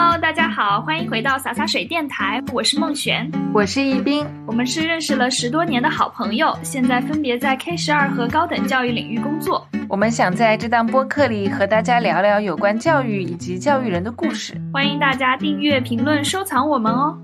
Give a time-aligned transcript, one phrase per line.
[0.00, 9.66] Hello，大家好，欢迎回到洒洒水电台，我是孟璇，我是易斌，我们是认识了十多年的好朋友，现在分别在 K 十二和高等教育领域工作。
[9.88, 17.18] 我们想在这档播客里和大家聊聊有关教育以及教育人的故事，欢迎大家订阅、评论、收藏我们哦。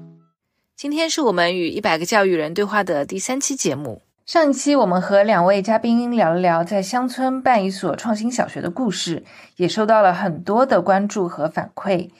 [0.75, 4.02] 今天是我们与一百个教育人对话的第三期节目。
[4.27, 9.22] 上一期我们和两位嘉宾聊了聊在乡村办一所创新小学的故事，
[9.59, 12.11] 也收到了很多的关注和反馈。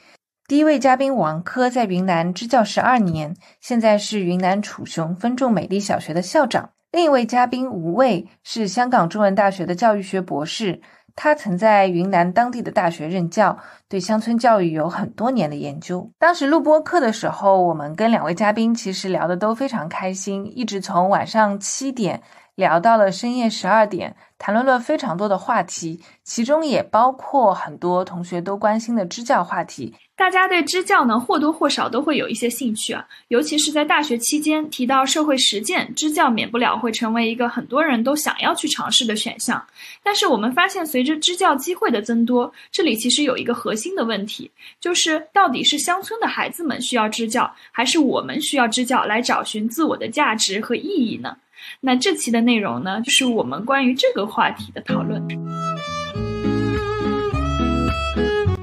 [0.47, 6.69] 第一位嘉宾王珂在云南支教十二年，现在是云南楚雄分众美丽小学的校长。
[6.93, 10.83] 另一位嘉宾吴卫是香港中文大学的教育学博士。
[11.17, 13.57] 他曾在云南当地的大学任教，
[13.89, 16.11] 对乡村教育有很多年的研究。
[16.19, 22.21] 当时录播课的时候，我们跟两位嘉宾其实聊得都非常开心，一直从晚上七点
[22.55, 29.95] 聊到了深夜十二点，谈论了非常多的话题，其中也包括很多同学都关心的支教话题。
[30.17, 39.67] 大家对支教呢或多或少都会有一些兴趣啊，尤其是在大学期间提到社会实践，支教免不了会成为一个很多人都想要去尝试的选项。
[40.05, 44.49] 但是我们发现，随着支教机会的增多，这里其实有一个核心的问题，
[44.81, 51.37] 就是到底是乡村的孩子们需要支教，还是我们需要支教来找寻自我的价值和意义呢？
[51.81, 55.23] 那这期的内容呢，就是我们关于这个话题的讨论。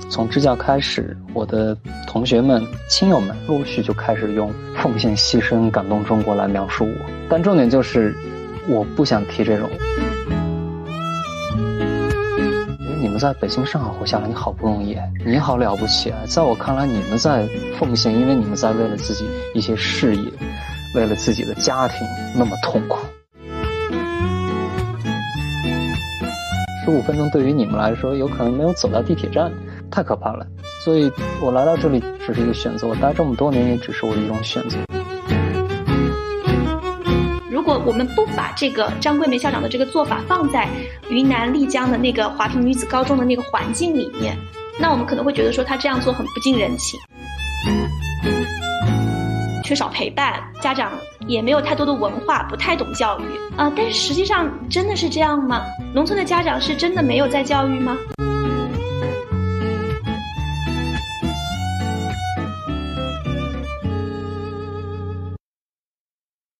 [0.09, 7.09] 从支教开始，我的同学们、亲友们陆续就开始用奉献、牺牲、感动中国来描述我。
[7.29, 8.13] 但重点就是，
[8.67, 9.69] 我不想提这种。
[12.77, 16.19] 因为你们在北京、上海活下来，你好不容易，你好了不起啊！
[16.27, 17.47] 在我看来，你们在
[17.79, 20.23] 奉献，因为你们在为了自己一些事业，
[20.95, 22.97] 为了自己的家庭那么痛苦。
[26.83, 29.51] 十五分钟对于你们来说，有可能没有走到地铁站。
[29.91, 30.47] 太可怕了，
[30.85, 31.11] 所以
[31.41, 32.87] 我来到这里只是一个选择。
[32.87, 34.77] 我待这么多年，也只是我的一种选择。
[37.49, 40.69] 如果我们不把这个张桂梅校长的这个做法放在
[41.09, 44.37] 云南丽江的那个华坪女子高中的那个环境里面，
[44.79, 46.97] 那我们可能会觉得说他这样做很不近人情，
[49.71, 50.91] 缺少陪伴，家长
[51.29, 53.23] 也没有太多的文化，不太懂教育
[53.55, 53.71] 啊。
[53.73, 55.63] 但是实际上真的是这样吗？
[55.95, 57.95] 农村的家长是真的没有在教育吗？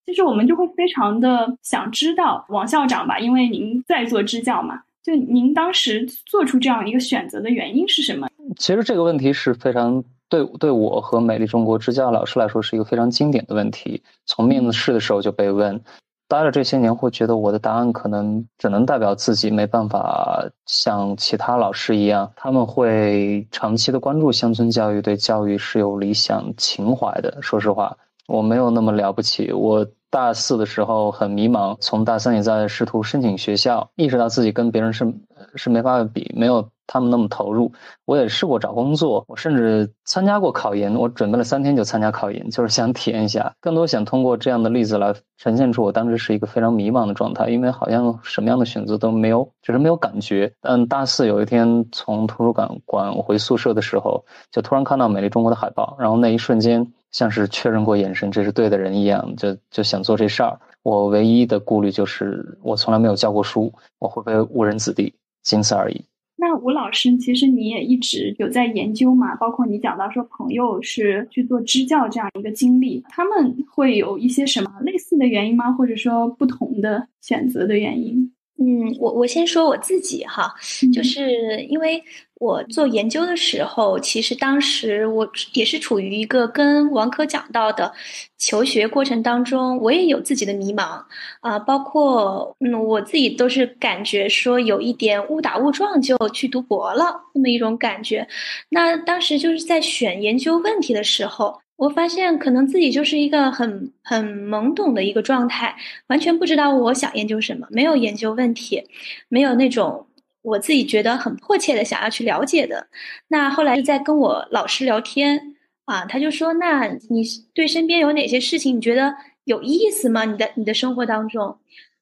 [0.06, 8.26] 其实我们就会非常的想知道王校长吧，因为您在做支教嘛，就您当时做出这样一个选择的原因是什么？
[8.56, 14.02] 其实这个问题是非常对对我和美丽中国支教老师来说是一个非常经典的问题。
[14.24, 15.78] 从面试的时候就被问，
[16.26, 27.36] 待了这些年会觉得我的答案可能只能代表自己，没办法像其他老师一样，他们会长期的关注乡村教育，对教育是有理想情怀的。
[27.42, 27.94] 说实话，
[28.26, 29.86] 我没有那么了不起，我。
[30.12, 35.10] 大四的时候很迷茫，从大三也在试图申请学校，意识到自己跟别人是
[35.54, 37.72] 是没法比，没有他们那么投入。
[38.04, 50.52] 我也试过找工作，我甚至参加过考研，我准备了三天就参加考研，就是想体验一下，更多想通过这样的例子来呈现出我当时是一个非常迷茫的状态，因为好像什么样的选择都没有，只是没有感觉。
[50.60, 56.92] 但大四有一天从图书馆馆回宿舍的时候，就突然看到《美丽中国》的海报，然后那一瞬间。
[57.12, 60.58] 像是确认过眼神，这是对的人一样，就就想做这事儿。
[60.82, 66.02] 我唯一的顾虑就是，我从来没有教过书，我会不会误人子弟，仅此而已。
[66.44, 75.70] 那吴老师，其实你也一直有在研究嘛，包括你讲到说朋友是去做支教这样一个经历，他们会有一些什么类似的原因吗？
[75.70, 78.32] 或者说不同的选择的原因？
[78.62, 80.54] 嗯，我我先说我自己哈，
[80.94, 82.02] 就是因为。
[82.42, 87.92] 我做研究的时候，其实当时我也是处于一个跟王珂讲到的
[88.36, 91.04] 求学过程当中，我也有自己的迷茫
[91.40, 98.26] 啊，包括嗯，我自己都是感觉说有一点误打误撞就去读博了那么一种感觉。
[98.70, 105.76] 那当时就是在选研究问题的时候，我发现可能自己就是一个很很懵懂的一个状态，
[106.06, 108.84] 完全不知道我想研究什么，没有研究问题，
[109.28, 110.06] 没有那种。
[110.42, 112.88] 我自己觉得很迫切的想要去了解的，
[113.28, 117.22] 那后来就在跟我老师聊天啊，他就说：“那你
[117.54, 119.14] 对身边有哪些事情你觉得
[119.44, 120.24] 有意思吗？
[120.24, 121.58] 你的你的生活当中？”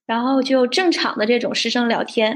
[0.06, 2.32] 然后就正常的这种师生聊天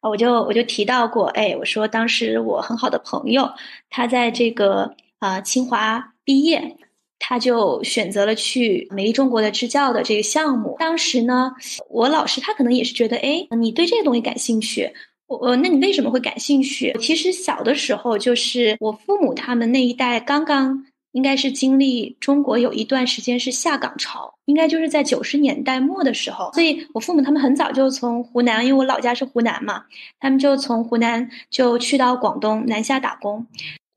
[0.00, 3.50] 啊，我就我就提到过，哎，我说当时我很好的朋友，
[3.90, 6.76] 他在这个啊清华毕业，
[7.18, 10.76] 他就选择了去美丽中国的支教的这个项目。
[10.78, 11.52] 当时呢，
[11.88, 14.92] 我老师他可能也是觉得，哎，你对这个东西感兴趣。
[15.26, 16.96] 我我，那你为什么会感兴趣？
[17.00, 20.84] 其实小的时候就是我父母他们那一代刚刚。
[21.12, 29.84] 应该是经历中国有一段时间是下岗潮，应该就是在九十年代末的时候，所以我父母他们很早就从湖南，因为我老家是湖南嘛，
[30.20, 33.46] 他们就从湖南就去到广东南下打工。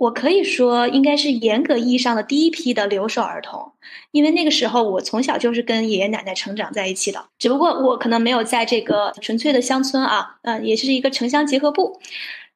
[0.01, 3.71] 我可以说应该是严格意义上的第一批的留守儿童，
[4.09, 12.00] 因为那个时候我从小就是跟爷爷奶奶成长在一起的，只不过我可能没有在这个纯粹的乡村啊，嗯，也是一个城乡结合部。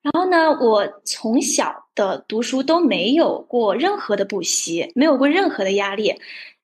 [0.01, 6.15] 然后呢，我从小的读书都没有过任何的补习，没有过任何的压力，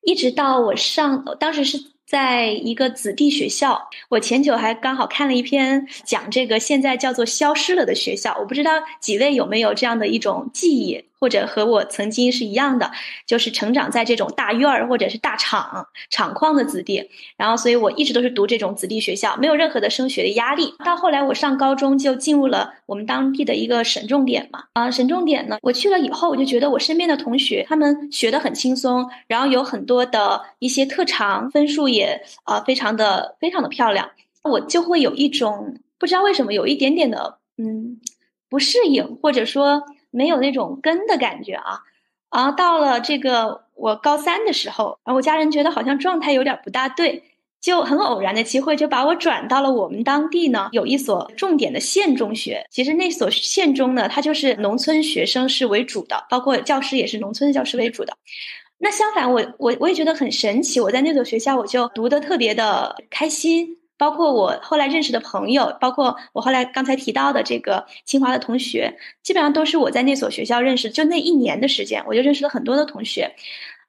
[0.01, 1.77] 一直到我上，当时是
[2.11, 3.89] 在一个子弟学校。
[4.09, 11.05] 我前久还刚好看了一篇讲这个现在叫做消失了的学校，我不知道几位有没有这样的一种记忆。
[11.21, 12.91] 或者和我曾经是一样的，
[13.27, 17.07] 就是成长在这种大院儿或者是大厂厂矿的子弟，
[17.37, 20.73] 然后所以我一直都是读这种子弟学校，没有任何的升学的压力。
[20.83, 34.09] 到后来我上高中就进入了我们当地的一个省重点嘛，啊，省重点呢，我去了以后，我就觉得我身边的同学他们学的很轻松，然后有很多的一些特长，分数也啊非常的非常的漂亮，
[34.41, 38.01] 我就会有一种不知道为什么有一点点的嗯
[38.49, 39.83] 不适应，或者说。
[40.11, 41.81] 没有那种根的感觉啊，
[42.31, 47.23] 然后到了这个我高三的时候，然后我家人觉得好像状态有点不大对，
[47.59, 52.65] 就很偶然的机会就把我转到了我们当地呢有一所重点的县中学。
[52.69, 58.17] 其实那所县中呢，它就是农村学生是为主的，包括教师也是农村教师为主的。
[58.77, 63.77] 那相反，我我我也觉得很神奇，我在那所学校我就读的特别的开心。
[64.01, 70.89] 包括我后来认识的朋友，包括我后来刚才提到的这个清华的同学，基本上都是我在那所学校认识。
[70.89, 73.35] 就那一年的时间，我就认识了很多的同学。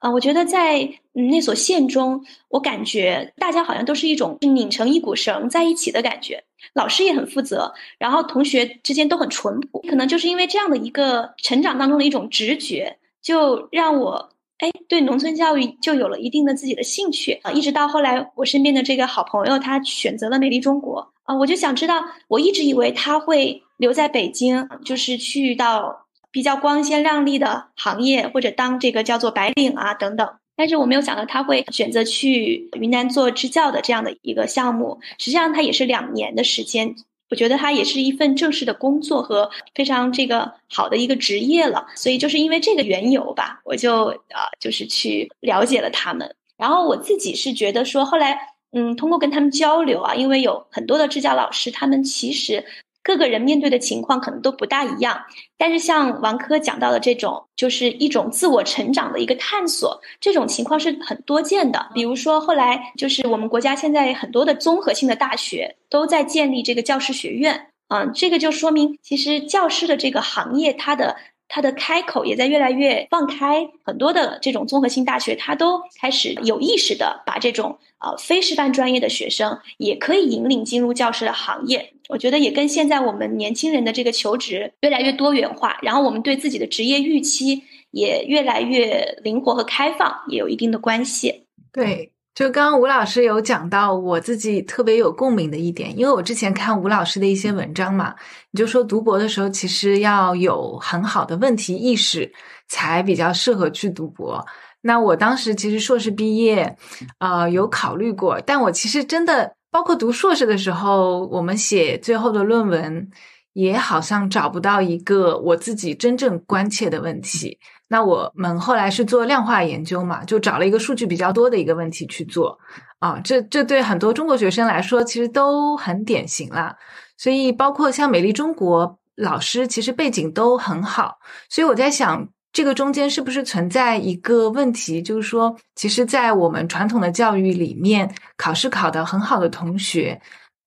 [0.01, 6.45] 啊，我觉得在那所县中，我感觉大家好像都是一种拧成一股绳在一起的感觉。
[6.75, 9.81] 老师也很负责，然后同学之间都很淳朴。
[9.89, 14.29] 可能就是因为这样的一个成长当中的一种直觉，就让我。
[14.63, 17.33] 哎，对农村教育就有了一定的自己的兴趣。
[17.43, 21.13] 啊，一直到后来我身边的这个好朋友他选择了美丽中国。
[21.25, 36.95] 啊，我就想知道，我一直以为他会留在北京，就是去到比较光鲜亮丽的行业或者当这个叫做白领啊等等，但是我没有想到他会选择去云南做支教的这样的一个项目，实际上他也是两年的时间。
[37.33, 46.37] 我觉得他也是一份正式的工作和非常这个好的一个职业了，所以就是因为这个缘由吧，我就啊就是去了解了他们。
[46.59, 48.39] 然后我自己是觉得说，后来
[48.73, 52.63] 嗯，通过跟他们交流啊，因为有很多的支教老师，他们其实。
[53.03, 55.23] 各个人面对的情况可能都不大一样，
[55.59, 61.89] 但是像王珂讲到的这种，就是一种自我成长的一个探索，这种情况是很多见的。
[61.95, 71.17] 比如说后来就是我们国家现在很多的综合性的大学都在建立这个教师学院，嗯，这个就说明其实教师的这个行业它的。
[71.55, 81.93] 它的开口也在越来越放开，很多的这种综合性大学，它都开始有意识的把这种呃非师范专业的学生也可以引领进入教师的行业。
[82.09, 91.45] 我觉得也跟现在我们年轻人的这个求职越来越多元化，然后我们对自己的职业预期也越来越灵活和开放，也有一定的关系。
[91.71, 92.13] 对。
[92.35, 98.15] 就刚刚吴老师有讲到我自己特别有共鸣的一点，因为我之前看吴老师的一些文章嘛，
[98.51, 102.33] 你就说读博的时候其实要有很好的问题意识，
[102.69, 104.45] 才比较适合去读博。
[104.81, 106.75] 那我当时其实硕士毕业，
[107.19, 113.11] 呃，有考虑过，但我其实真的包括读硕士的时候，我们写最后的论文，
[113.53, 117.59] 也好像找不到一个我自己真正关切的问题。
[117.93, 122.59] 那我们后来是做量化研究嘛，就找了一个数据比较多的一个问题去做
[123.01, 126.75] 啊，这这对很多中国学生来说其实都很典型啦。
[127.19, 131.19] 所以包括像美丽中国老师，其实背景都很好。
[131.51, 140.19] 所以我在想，这个中间是不是存在一个问题，就是说，其实，在我们传统的教育里面，考试考得很好的同学，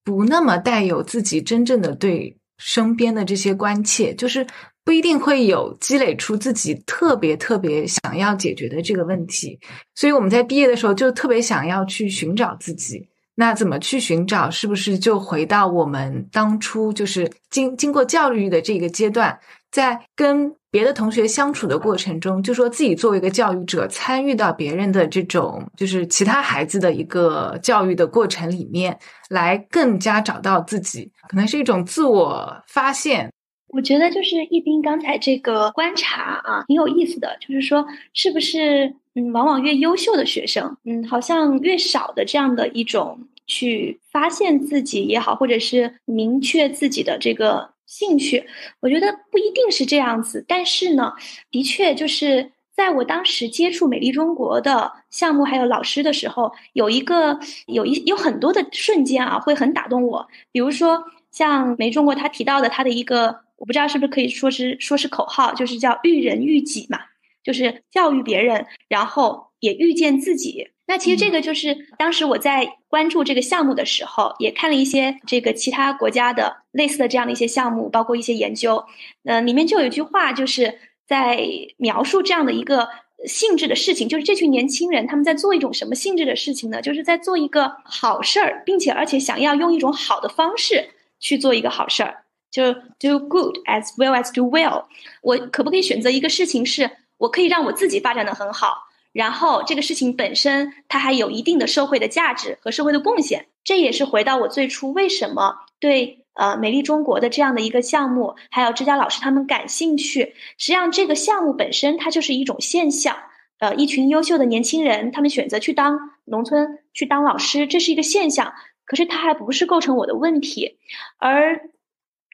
[0.04, 4.46] 不那么带有自己真正的对身边的这些关切，就是。
[4.86, 9.60] 不一定会有积累出自己特别特别想要解决的这个问题，
[9.96, 13.10] 所以我们在毕业的时候就特别想要去寻找自己。
[13.38, 14.50] 那怎么去寻找？
[14.50, 19.38] 是不是就回到我们当初就是经经过教育的这个阶段，
[19.72, 28.98] 在跟别的同学相处的过程中，就说自己作为一个教育者，参与到别人的这种就是其他孩子的一个教育的过程里面，
[29.30, 33.34] 来更加找到自己，可能是一种自我发现。
[33.76, 37.36] 我觉得就是一斌刚才这个观察啊，挺有意思的。
[37.42, 48.46] 就是说，是不是嗯，往往越优秀的学生，嗯，好像越少的这样的一种去发现自己也好，或者是明确自己的这个兴趣。
[48.80, 51.12] 我觉得不一定是这样子，但是呢，
[51.52, 60.28] 的确就是在我当时接触美丽中国的项目还有老师的时候，有一个有一有很多的瞬间啊，会很打动我。
[60.54, 61.04] 比如说
[61.36, 66.98] 像梅中国他提到的他的一个，我不知道是不是可以说是说是口号，就是叫育人育己嘛，
[67.44, 70.70] 就是教育别人，然后也遇见自己。
[70.88, 78.86] 那其实这个就是当时我在关注这个项目的时候，也看了一些这个其他国家的类似的这样的一些项目，包括一些研究。
[79.26, 82.88] 呃，里面就有一句话，就是在描述这样的一个
[83.26, 86.82] 性质的事情，就是这群年轻人他们在做一种什么性质的事情呢？
[86.82, 94.86] 就是在做一个好事儿，并且而且想要用一种好的方式去做一个好事儿，就 do good as well as do well。
[95.22, 98.90] 我可不可以选择一个事情，是我可以让我自己发展的很好？
[99.12, 103.48] 然后这个事情本身，它还有一定的社会的价值和社会的贡献。
[103.64, 110.36] 这也是回到我最初为什么对呃美丽中国的这样的一个项目，还有支教老师他们感兴趣。
[110.58, 113.16] 实际上，这个项目本身它就是一种现象。
[113.60, 118.54] 呃，一群优秀的年轻人，他们选择去当农村去当老师，这是一个现象。
[118.86, 120.78] 可是它还不是构成我的问题。
[121.18, 121.70] 而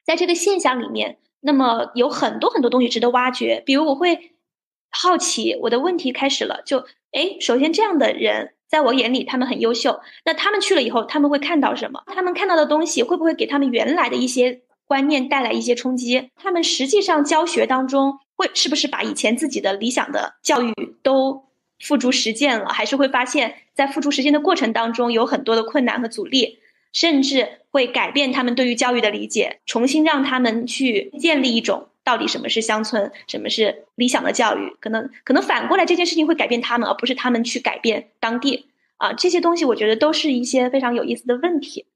[0.04, 3.62] 在这个现象里面，那么有很多很多东西值得挖掘。
[3.64, 4.30] 比如我会。
[4.94, 6.60] 好奇，我的问题开始了。
[6.66, 10.00] 就，哎，首先这样的人，在我眼里，他们很优秀。
[10.26, 12.02] 那他们去了以后，他们会看到什么？
[12.08, 16.28] 他们看到的东西会不会给他们原来的一些观念带来一些冲击？
[16.36, 21.46] 他们实际上教学当中，会是不是把以前自己的理想的教育都
[21.82, 22.68] 付诸实践了？
[22.68, 26.60] 还是会发现，在付诸实践的过程当中，有很多的困难和阻力，
[26.92, 31.88] 甚至会改变他们对于教育的理解，重新让他们去建立一种。
[32.04, 33.12] 到底什么是乡村？
[33.28, 34.76] 什么是理想的教育？
[34.80, 39.12] 可能可能反过来，这件事情会改变他们，而不是他们去改变当地啊。
[39.12, 41.86] 这些东西，我觉得都是一些非常有意思的问题。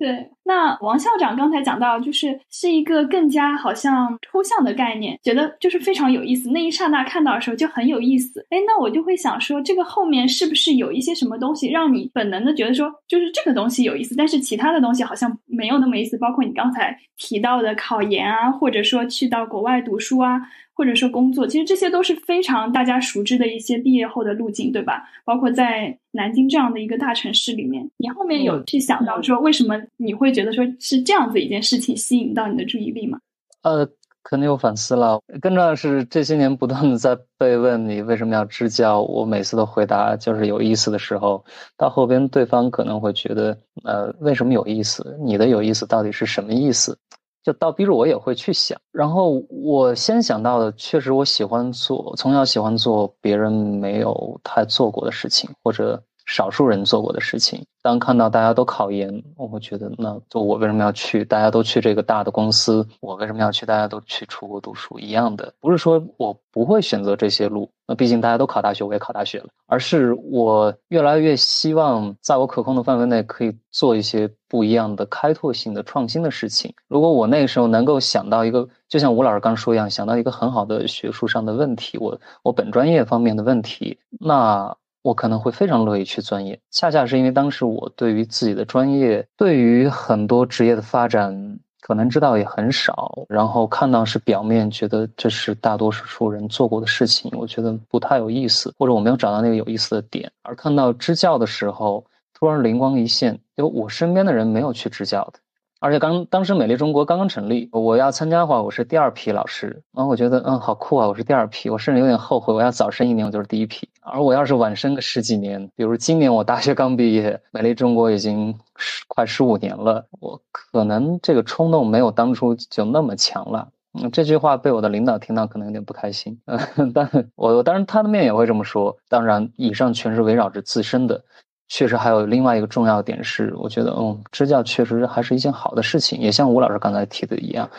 [0.00, 6.50] 对，那王校长刚才讲到，就是是一个更加好像抽象的概念，觉得就是非常有意思。
[6.50, 8.40] 那一刹那看到的时候就很有意思。
[8.48, 16.16] 哎，那我就会想说，这个后面是不是有一些什么东西，让你本能的觉得说，就是这个东西有意思，但是其他的东西好像没有那么意思。
[16.16, 20.40] 包括你刚才提到的考研啊，或者说去到国外读书啊。
[20.80, 25.02] 或者说工作，其实这些都是非常大家熟知的一些毕业后的路径，对吧？
[25.26, 33.18] 包括在南京这样的一个大城市里面，你后面有去想到说，为什么你会觉得说是这样子一件事情吸引到你的注意力吗？
[33.60, 33.86] 呃，
[34.22, 35.20] 肯定有反思了。
[35.42, 41.44] 更重要的是，这些年不断的在被问你为什么要支教，我每次的回答就是有意思的时候，
[41.76, 45.18] 到后边对方可能会觉得，呃，为什么有意思？
[45.22, 46.96] 你的有意思到底是什么意思？
[47.42, 56.02] 就倒逼着我也会去想，然后我先想到的，确实我喜欢做，从小喜欢做别人没有太做过的事情，或者。
[56.30, 57.64] 少数人做过的事情。
[57.82, 61.24] 当看到大家都考研，我会觉得，那就我为什么要去？
[61.24, 63.64] 大家都去这个大的公司，我为什么要去？
[63.64, 67.70] 大家都去出国读书，一样的，不是说我不会选择这些路。
[67.86, 76.72] 那毕竟大家都考大学，我也考大学了，而是我越来越希望，在我可控的范围内，可以做一些不一样的、开拓性的、创新的事情。
[76.86, 84.76] 如果我那个时候能够想到一个，就像吴老师刚说一样，想到一个很好的学术上的问题，我我本专业方面的问题，那。
[85.02, 100.30] 我可能会非常乐意去钻研，恰恰是因为当时我对于自己的专业，对于很多职业的发展，可能知道也很少，然后看到是表面，觉得这是大多数人做过的事情，我觉得不太有意思，或者我没有找到那个有意思的点。
[100.42, 102.04] 而看到支教的时候，
[102.34, 105.40] 突然灵光一现，因为我身边的人没有去支教的。
[105.82, 109.82] 而且刚当时美丽中国刚刚成立，我要参加的话，我是第二批老师。
[109.94, 111.08] 然后我觉得，嗯，好酷啊！
[111.08, 113.88] 我是第二批，我甚至有点后悔，我要早生一年，我就是第一批。
[114.02, 123.68] 而我要是晚生个十几年，比如今年我大学刚毕业，美丽中国已经十快十五年了，我可能这个冲动没有当初就那么强了。
[123.98, 126.38] 嗯，这句话被我的领导听到，可能有点不开心。
[126.44, 128.94] 嗯， 但我当然他的面也会这么说。
[129.08, 131.24] 当然，以上全是围绕着自身的。
[131.72, 137.70] 确实还有另外一个重要点是，我觉得，嗯，支教确实还是一件好的事情，也像吴老师刚才提的一样，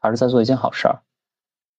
[0.00, 0.98] 还是在做一件好事儿。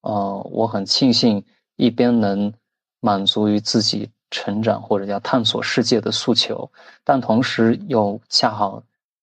[0.02, 1.44] 呃，我很庆幸
[1.76, 2.54] 一边能
[3.02, 6.72] 满足于自己成长或者叫探索世界的诉求，
[7.04, 8.82] 但同时又恰好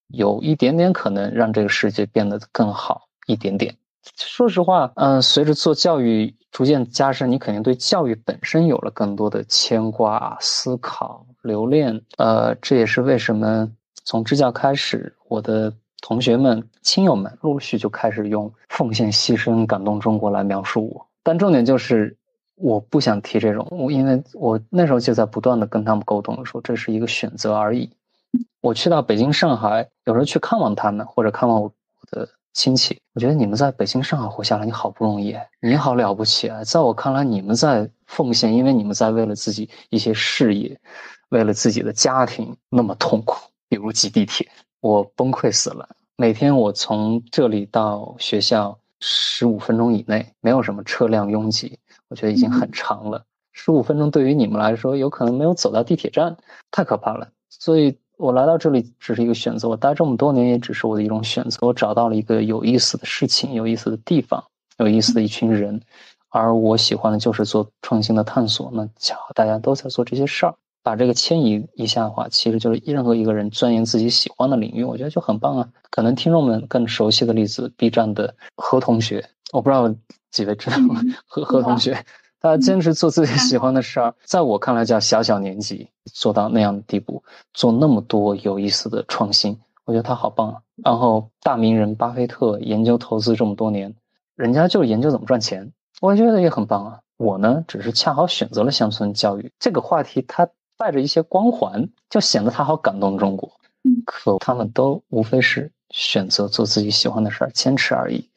[0.08, 3.74] 有一点点可能让这个世界变得更好一点点。
[4.18, 11.24] 说实话，嗯，随着做教育逐渐加深，你肯定对教育本身有了更多的牵挂、思考。
[11.44, 13.70] 留恋，呃，这也是为什么
[14.04, 21.06] 从支教开始，我的同学们、亲友们陆续就开始用奉献、牺牲、感动中国来描述我。
[21.22, 22.16] 但重点就是，
[22.56, 27.90] 我不想提这种，我因为我那时候就在不断的跟他们沟通，说这是一个选择而已。
[28.62, 31.70] 我去到北京、上海，有时候去看望他们，或者看望我
[32.10, 36.64] 的亲戚，我觉得你们在北京、上海活下来，你好不容易，你好了不起啊！
[36.64, 40.80] 在我看来，你们在奉献，因为你们在为了自己一些事业，
[41.34, 43.36] 为了自己的家庭那么痛苦。
[43.68, 44.48] 比如挤地铁，
[44.80, 45.88] 我崩溃死了。
[46.16, 53.24] 每天我从这里到学校十五分钟以内，没有什么车辆拥挤，我觉得已经很长了。
[53.52, 56.36] 十五分钟对于你们来说，有可能没有走到地铁站，
[56.70, 57.28] 太可怕了。
[57.50, 57.98] 所以。
[58.16, 61.66] 我来到这里只是一个选择，我待这么多年也只是我的一种选择。
[61.66, 64.42] 我找到了一个有意思的事情、有意思的地方、
[64.78, 65.82] 有意思的一群人，
[66.28, 68.70] 而我喜欢的就是做创新的探索。
[68.72, 75.68] 那恰好大家都在做这些事儿，把这个迁移一下的话，其实就是任何一个人钻研自己喜欢的领域，我觉得就很棒啊。
[75.90, 79.92] 可能听众们更熟悉的例子，B 站的何同学，我不知道
[80.30, 81.00] 几位知道吗？
[81.26, 82.04] 何何同学。
[82.38, 87.24] 他坚持做自己喜欢的事儿，在我看来叫小小年纪做到那样的地步，
[87.54, 90.60] 做那么多有意思的创新，我觉得他好棒啊。
[90.84, 93.94] 然后大名人巴菲特研究投资这么多年，
[94.36, 95.72] 人家就是研究怎么赚钱，
[96.02, 97.00] 我觉得也很棒啊。
[97.16, 100.50] 我呢，只是恰好选择了乡村教育这个话题，它
[100.84, 103.50] 带着一些光环，就显得他好感动中国。
[104.04, 105.70] 可他们都无非是。
[105.90, 108.28] 选择做自己喜欢的事儿，坚持而已。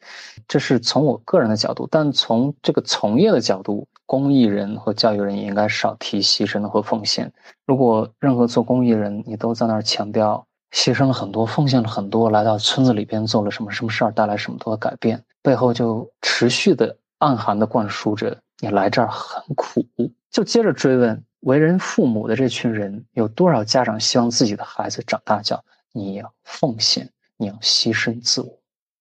[0.46, 7.32] 这是从我个人的角度，但从这个从业的角度，公益人和教育人也应该少提牺牲和奉献。
[7.66, 19.84] 如果任何做公益人，你都在那儿强调牺牲了很多、奉献了很多，来到村子里边做了什么什么事儿，带来什么多的改变，背后就持续的暗含的灌输着你来这儿很苦。
[20.30, 27.10] 就接着追问，为人父母的这群人，有多少家长希望自己的孩子长大叫你要奉献？
[27.36, 28.58] 你要牺牲自我，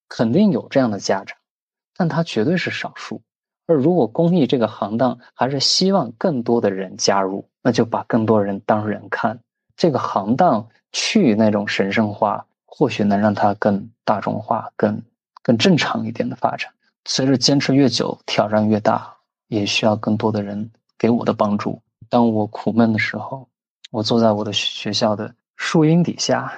[0.07, 1.35] 肯定有这样的家长，
[1.95, 3.21] 但他绝对是少数。
[3.65, 9.39] 而如果公益这个行当还是希望更多的人加入，那就把更多人当人看。
[9.75, 15.01] 这个行当去那种神圣化，或许能让它更大众化、更
[15.41, 16.71] 更正常一点的发展。
[17.05, 19.15] 随着坚持越久，挑战越大，
[19.47, 21.81] 也需要更多的人给我的帮助。
[22.09, 23.47] 当我苦闷的时候，
[23.91, 26.53] 我坐在我的学校的树荫底下。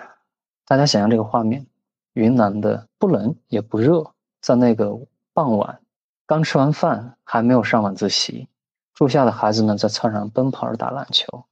[0.65, 1.65] 大家想象这个画面：
[2.13, 4.99] 云南的不冷也不热，在那个
[5.33, 5.79] 傍晚，
[6.27, 8.47] 刚吃完饭，还没有上晚自习，
[8.93, 11.45] 住校的孩子们在操场奔跑着打篮球。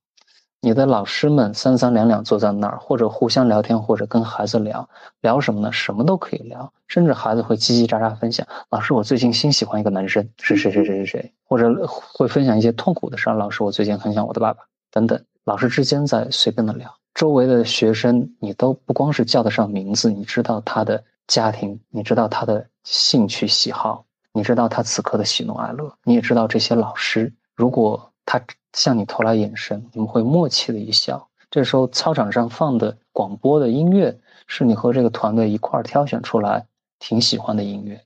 [0.59, 4.89] 你的老师们三三两两坐在那儿，或者互相聊天，或者跟孩子聊
[5.21, 5.71] 聊什么呢？
[5.71, 16.91] 什么都可以聊，甚至孩子会叽叽喳喳分享：“老师，我最近新喜欢一个男生，是谁谁谁谁谁。”或者会分享一些痛苦的事儿：“老师，我最近很想我的爸爸。”等等，老师之间在随便的聊。
[17.13, 27.33] 周围的学生，你都不光是叫得上名字，你知道他的家庭，你知道他的兴趣喜好，你知道他此刻的喜怒哀乐，你也知道这些老师。
[27.55, 28.39] 如果他
[28.73, 31.27] 向你投来眼神，你们会默契的一笑。
[31.49, 34.15] 这时候，操场上放的广播的音乐，
[34.47, 36.65] 是你和这个团队一块儿挑选出来
[36.99, 38.03] 挺喜欢的音乐，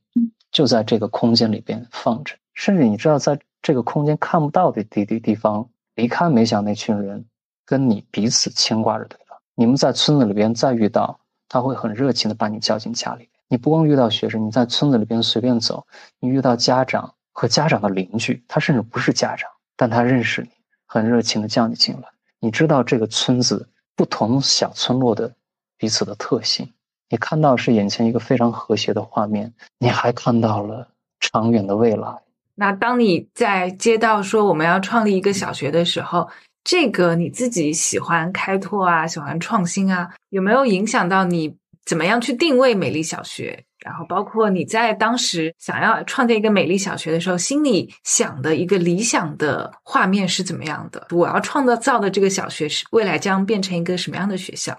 [0.52, 2.36] 就在这个空间里边放着。
[2.54, 7.26] 甚至你知道，在这个空间看不到的地地地方，离开没想那群人。
[7.64, 13.30] 跟你彼此牵挂着对方，你们在村子里边再遇到，他会很热情的把你叫进家里。
[13.48, 15.86] 你不光遇到学生，你在村子里边随便走，
[16.20, 19.50] 你遇到家长和家长的邻居，他甚至不是家长，
[19.82, 20.50] 但他认识你，
[20.86, 22.04] 很热情的叫你进来。
[22.40, 25.34] 你知道这个村子不同小村落的
[25.76, 26.72] 彼此的特性，
[27.10, 30.88] 你看到是眼前一个非常和谐的画面，你还看到了
[31.20, 32.22] 长远的未来。
[32.54, 36.30] 那当你在接到说我们要创立一个小学的时候。
[36.64, 43.66] 这个你自己喜欢开拓啊，喜欢创新啊，有没有影响到你怎么样去定位美丽小学？
[43.84, 51.08] 然后包括你在当时想要创建一个美丽小学的时候，心里想的一个理想的画面是怎么样的？
[51.12, 54.78] 我要创造造的这个小学是未来将变成一个什么样的学校？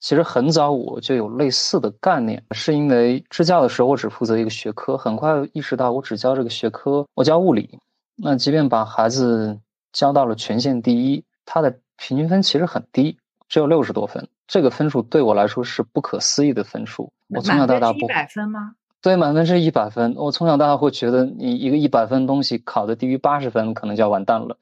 [0.00, 7.78] 其实很早我就有类似的概念，是因为支教的时候我只负责一个学科，很快意识到我只教这个学科，我教物理，
[8.16, 9.60] 那即便把孩子。
[9.94, 13.16] 交到了全县第一，他的平均分其实很低，
[13.54, 14.26] 只有六十多分。
[14.48, 17.12] 这个分数对我来说是不可思议的分数。
[17.28, 18.74] 我从小到大不一百分吗？
[19.00, 20.12] 对，满分是一百分。
[20.16, 24.58] 我从小到大会觉得，你一个一百分东西考的低于八十分，可能就要完蛋了。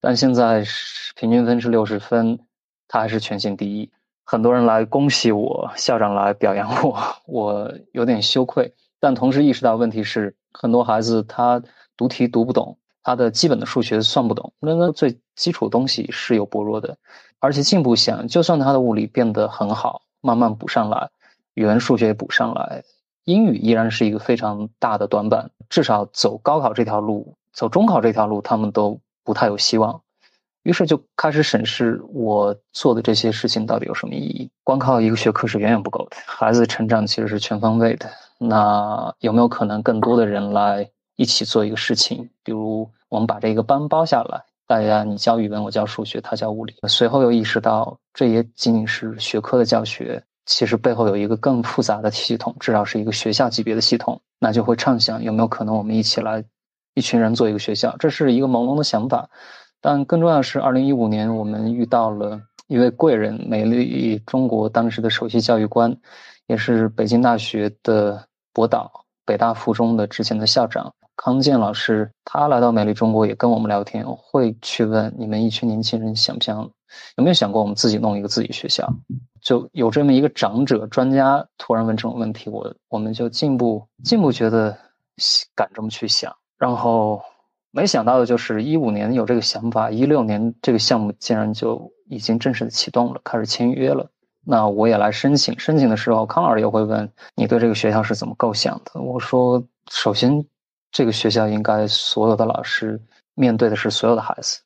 [0.00, 0.64] 但现在
[1.14, 2.40] 平均分是六十分，
[2.88, 3.88] 他还是全县第一。
[4.24, 11.62] 很多人来恭喜我，校长来表扬我， 我有点羞愧，但同时意识到问题是，很多孩子他
[11.96, 12.76] 读题读不懂。
[13.04, 16.96] 他的基本的数学算不懂，那那最基础东西是有薄弱的，
[17.42, 21.10] 而且进步想，就算他的物理变得很好，慢慢补上来，
[21.54, 22.84] 语文、数学也补上来，
[23.24, 25.50] 英语依然是一个非常大的短板。
[25.68, 30.02] 至少走高考这条路，走中考这条路，他们都不太有希望。
[30.62, 34.48] 于是就开始审视我做的这些事情到底有什么意义。
[34.62, 38.08] 光靠一个学科是远远不够的，孩子成长其实是全方位的。
[38.38, 42.30] 那有没有可能更多的人来一起做一个事情？
[42.44, 46.74] 比如我们把这个班包下来，大家你教语文，我教数学，他教物理。
[46.88, 54.20] 随后又意识到，这也仅仅是学科的教学，其实背后有一个更复杂的系统，至少是一个学校级别的系统。
[54.38, 56.44] 那就会畅想有没有可能我们一起来，
[56.94, 57.94] 一群人做一个学校？
[57.98, 59.28] 这是一个朦胧的想法。
[59.80, 65.94] 但更重要的是，二零一五年我们遇到了一位贵人，美丽中国当时的首席教育官，
[66.46, 68.90] 也是北京大学的博导，
[69.26, 72.10] 北大附中的之前的校长康健老师。
[72.24, 76.58] 他来到美丽中国，也跟我们聊天，会去问你们一群年轻人想不想，
[77.16, 78.92] 有没有想过我们自己弄一个自己学校？
[79.40, 84.76] 就有这么一个长者专家突然问这种问题，我我们就进步进步觉得
[85.54, 87.20] 敢这么去想，然后。
[87.74, 94.10] 没想到的就是一五年有这个想法，一六年这个项目竟然就已经正式的启动了，开始签约了。
[94.44, 99.00] 那我也来申请，申请的时候，康老师也会问你对这个学校是怎么构想的？
[99.00, 100.44] 我说，首先，
[100.92, 103.00] 这个学校应该所有的老师
[103.34, 104.60] 面对的是所有的孩子，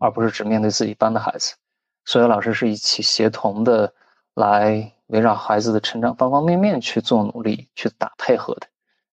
[0.00, 1.54] 而不是只面对自己班的孩子。
[2.04, 3.92] 所有老师是一起协同的
[4.34, 8.68] 来围绕孩子的成长方方面面去做努力，去打配合的。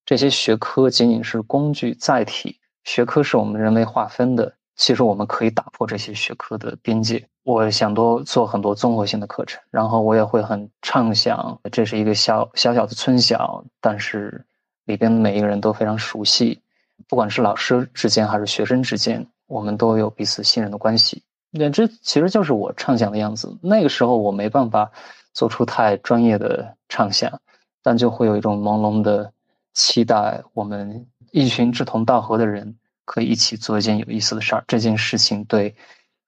[0.05, 2.59] 这些学科仅仅是工具载体。
[2.83, 7.27] 学科是我们人为划分的，其实我们可以打破这些学科的边界。
[7.43, 14.45] 我想多做很多综合性的课程，然后我也会很畅想，这是一个小小小的村小，但是
[14.85, 16.61] 里边每一个人都非常熟悉，
[17.07, 21.23] 不管是老师之间还是学生之间，我们都有彼此信任的关系。
[21.51, 23.57] 那这其实就是我畅想的样子。
[23.61, 24.91] 那个时候我没办法
[25.33, 27.39] 做出太专业的畅想，
[27.81, 29.31] 但就会有一种朦胧的
[29.73, 31.05] 期待，我们。
[31.31, 35.75] 一群志同道合的人可以一起做一件有意思的事儿，这件事情对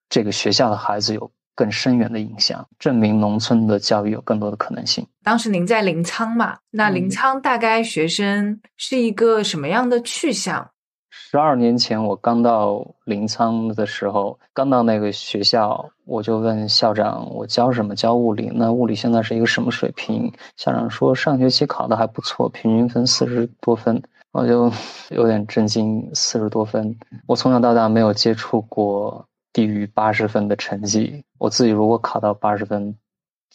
[0.09, 5.07] 这个学校的孩子有更深远的影响，证明农村的教育有更多的可能性。
[5.23, 6.57] 当时您在临沧嘛？
[6.71, 10.69] 那临沧大概学生是一个什么样的去向？
[11.09, 17.95] 十二年前我刚到临沧的时候，刚到那个学校，我就问校长：“我教什么？
[17.95, 18.51] 教物理？
[18.53, 24.01] 那物理现在是一个什么水平？”校长说：“上学期考的还不错，平均分四十多分。”
[24.33, 24.69] 我就
[25.09, 26.93] 有点震惊，四十多分。
[27.25, 31.23] 我从小到大没有接触过低于八十分的成绩。
[31.37, 32.93] 我自己如果考到八十分，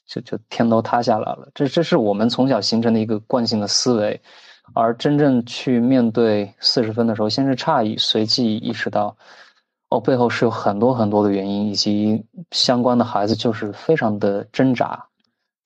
[0.07, 1.51] 就就天都塌下来了。
[1.55, 4.19] 这这是我们从小形成的一个惯性的思维，
[4.73, 9.15] 而真正去面对四十分的时候，先是诧异，随即意识到，
[9.91, 15.07] 哦，背后是有很多很多的原因，以及相关的孩子就是非常的挣扎。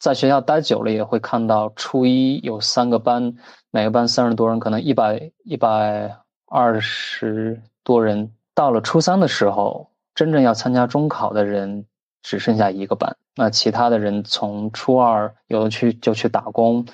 [0.00, 3.36] 在学校待久了，也会看到初一有三个班。
[3.70, 6.16] 每个班三十多人，可能一百一百
[6.46, 8.32] 二十多人。
[8.54, 11.86] 到了初三的时候，真正要参加中考的人
[12.22, 13.16] 只剩下一个班。
[13.36, 16.86] 那其他的人从初二有的去就去打工，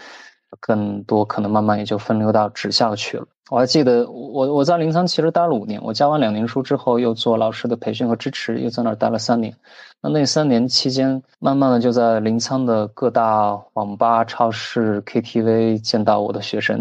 [0.58, 3.26] 更多可能慢慢也就分流到职校去了。
[3.50, 5.82] 我还记得，我我在临沧其实待了五年。
[5.82, 9.52] 我教完两年书之后，又做老师的培训和支持，又在那儿待了三年。
[10.00, 16.80] 那那三年期间，慢慢的就在临沧的各大网吧、超市、KTV 见到我的学生，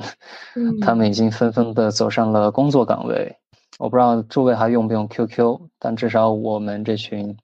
[0.79, 3.35] 他们已经纷纷的走上了工作岗位。
[3.79, 7.35] 我不知道诸位还用不用 QQ，但至少我们这群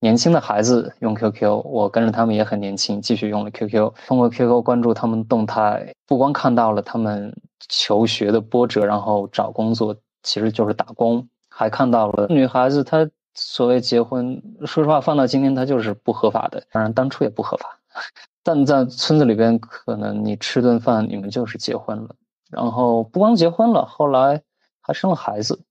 [0.00, 3.92] 年轻的孩子用 QQ，我跟着他们也很年轻，继续用了 QQ。
[4.06, 7.30] 通过 QQ 关注他们动态，不光看到了他们
[7.68, 13.08] 求学的波折，然后找工作其实就是打工，还看到了女孩子她。
[13.34, 16.62] 所谓结婚，说实话，放到今天，她就是不合法的。
[16.70, 17.78] 当然，当初也不合法。
[18.44, 22.14] 但在村子里边，可能你吃顿饭，你们就是结婚了。
[22.50, 24.42] 然后不光结婚了，后来
[24.82, 25.62] 还生了孩子。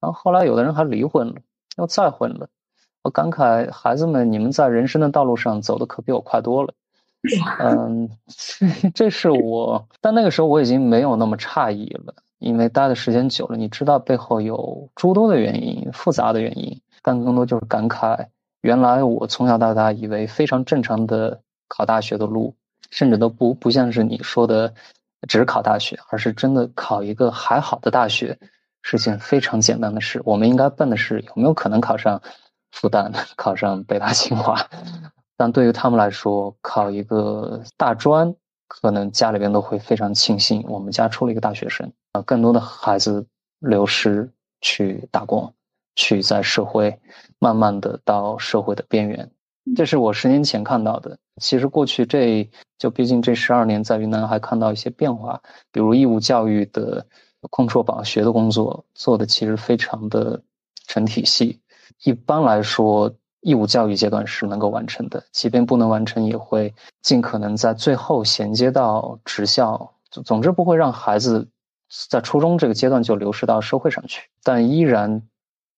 [0.00, 1.34] 然后后来有的人还离婚了，
[1.76, 2.48] 又再婚了。
[3.02, 6.74] 我感慨，孩子们，你们在人生的道路上走的可比我快多了。
[7.60, 8.08] 嗯，
[8.94, 16.80] 这是我，但那个时候我已经没有那么诧异了，因为待的时间久了，你知道背后有诸多的原因，复杂的原因。
[17.02, 18.26] 但更多就是感慨，
[18.60, 22.54] 原来我从小到大以为非常正常的考大学的路，
[22.90, 24.74] 甚至都不不像是你说的，
[25.28, 28.38] 只是考大学，而是真的考一个还好的大学，
[28.88, 30.22] 是件非常简单的事。
[30.24, 32.22] 我们应该奔的是有没有可能考上
[32.72, 34.56] 复旦， 考上北大清华。
[35.36, 38.34] 但对于他们来说，考一个大专，
[38.66, 41.92] 可能家里边都会非常庆幸我们家出了一个大学生。
[42.12, 43.26] 啊，更多的孩子
[43.58, 45.52] 流失去打工。
[46.00, 46.96] 去在社会
[47.40, 49.28] 慢慢的到社会的边缘，
[49.74, 51.18] 这是我十年前看到的。
[51.42, 52.48] 其实过去这
[52.78, 57.04] 就毕竟这十二年在云南还看到一些变化，比如义务教育的
[57.50, 60.42] 控辍保学的工作做的其实非常的
[60.86, 61.60] 成体系，
[62.02, 69.94] 一般来说，义务教育阶段是能够完成的，即便不能完成，也会尽可能在最后衔接到职校。
[70.10, 71.48] 总总之，不会让孩子
[72.08, 75.22] 在初中这个阶段就流失到社会上去，但依然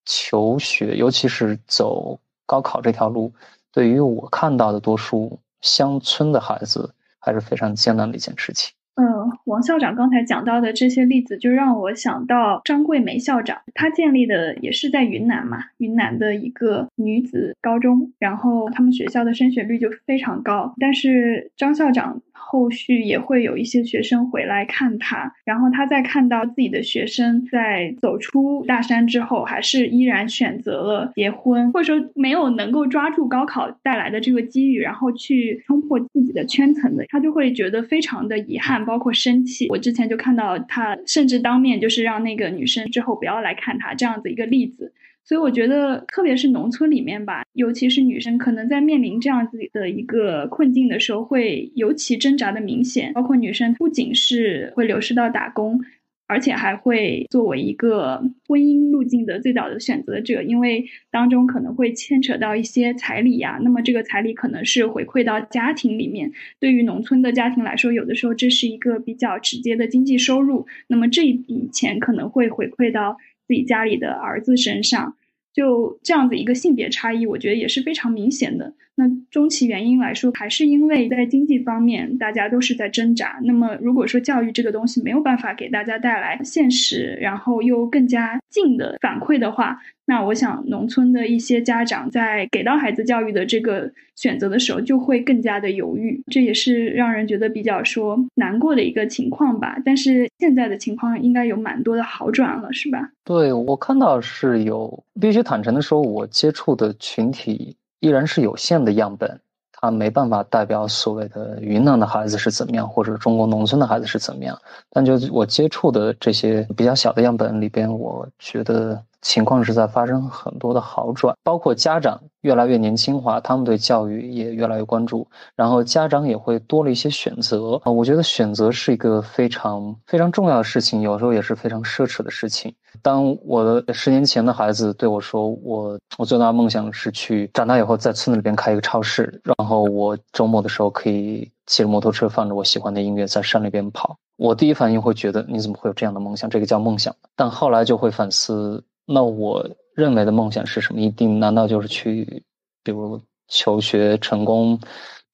[0.05, 3.33] 求学，尤其是走高考这条路，
[3.73, 8.73] 对于我看到的多数乡村的孩子，还是非常艰难的一件事情。
[9.01, 22.21] 嗯，王校长刚才讲到的这些例子，就让我想到张桂梅校长，她建立的也是在云南嘛，云南的一个女子高中，然后他们学校的升学率就非常高，但是张校长。
[22.43, 39.69] 后续也会有一些学生回来看他，然后他在看到自己的学生在走出大山之后，还是依然选择了结婚，或者说没有能够抓住高考带来的这个机遇，然后去冲破自己的圈层的，他就会觉得非常的遗憾，包括生气。
[39.69, 44.93] 我之前就看到他甚至当面就是让那个女生之后不要来看他这样子一个例子。
[45.25, 53.13] 所以我觉得，特别是农村里面吧，尤其是女生，可能在面临这样子的一个困境的时候，会尤其挣扎的明显。
[53.13, 55.81] 包括女生不仅是会流失到打工，
[56.27, 63.61] 而且还会作为一个婚姻路径的最早的选择者，因为当中可能会牵扯到一些彩礼呀。
[63.63, 70.67] 那么这个彩礼可能是回馈到家庭里面，对于农村的家庭来说，有的时候这是一个比较直接的经济收入。
[70.89, 73.17] 那么这一笔钱可能会回馈到
[73.51, 75.17] 自己家里的儿子身上。
[75.53, 78.75] 就这样子一个性别差异，我觉得也是非常明显的。
[79.01, 83.41] 那终其原因来说，还是因为在经济方面，大家都是在挣扎。
[83.45, 96.23] 那么，如果说教育这个东西没有办法给大家带来现实，然后又更加近的反馈的话，那我想，农村的一些家长在给到孩子教育的这个选择的时候，就会更加的犹豫。
[96.31, 99.81] 这也是让人觉得比较说难过的一个情况吧。
[99.83, 103.11] 但是现在的情况应该有蛮多的好转了，是吧？
[103.25, 107.77] 对我看到是有，必须坦诚的说，我接触的群体。
[108.01, 109.41] 依然是有限的样本，
[109.73, 114.61] 它没办法代表所谓的云南的孩子是怎么样，或者中国农村的孩子是怎么样。
[114.91, 119.03] 但就我接触的这些比较小的样本里边，我觉得。
[119.23, 127.91] 情况是在发生很多的好转，包括家长越来越年轻化，他们对教育也越来越关注，然后家长也会多了一些选择啊。
[127.91, 132.75] 我觉得选择是一个非常非常重要的事情，有时候也是非常奢侈的事情。
[133.03, 146.49] 当我的十年前的孩子对我说：“我我最大的梦想是去长大以后在村子里边开一个超市，然后我周末的时候可以骑着摩托车放着我喜欢的音乐在山里边跑。”我第一反应会觉得：“你怎么会有这样的梦想？
[146.49, 148.83] 这个叫梦想？”但后来就会反思。
[149.13, 151.01] 那我认为的梦想是什么？
[151.01, 152.45] 一定难道就是去，
[152.85, 154.79] 比如求学成功，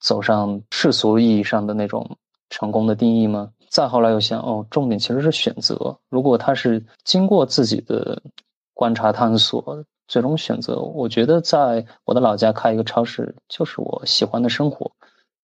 [0.01, 2.17] 走上世俗意义上的那种
[2.49, 3.51] 成功的定义吗？
[3.69, 5.99] 再后来又想，哦，重点其实是选择。
[6.09, 8.23] 如果他是经过自己的
[8.73, 14.91] 观察探索，最终选择，我觉得在我的老家开一个超市就是我喜欢的生活，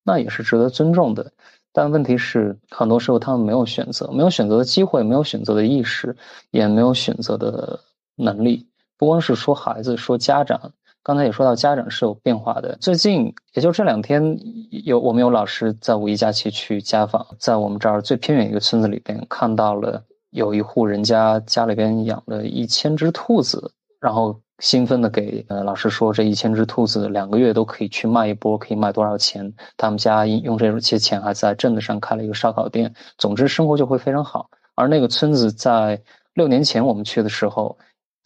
[0.03, 1.31] 那也是值得尊重的。
[1.71, 6.17] 但问题是，很多时候他们没有选择，没有选择的机会，没有选择的意识，
[6.51, 7.79] 也没有选择的。
[8.17, 10.73] 能力不光是说孩子，说家长，
[11.03, 12.77] 刚才也说到家长是有变化的。
[12.81, 14.39] 最近也就这两天，
[14.85, 29.53] 有我们有老师在五一假期去家访，在我们这儿最偏远一个村子里边，看到了有一户人家家里边养了一千只兔子，然后兴奋的给呃老师说，这一千只兔子两个月都可以去卖一波，可以卖多少钱？
[29.77, 34.49] 他们家用这些钱还在镇子上开了一个烧烤店，总之生活就会非常好。
[34.77, 36.01] 而那个村子在
[36.35, 37.77] 六年前我们去的时候。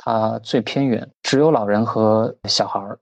[0.07, 2.97] 它最偏远，只有老人和小孩儿，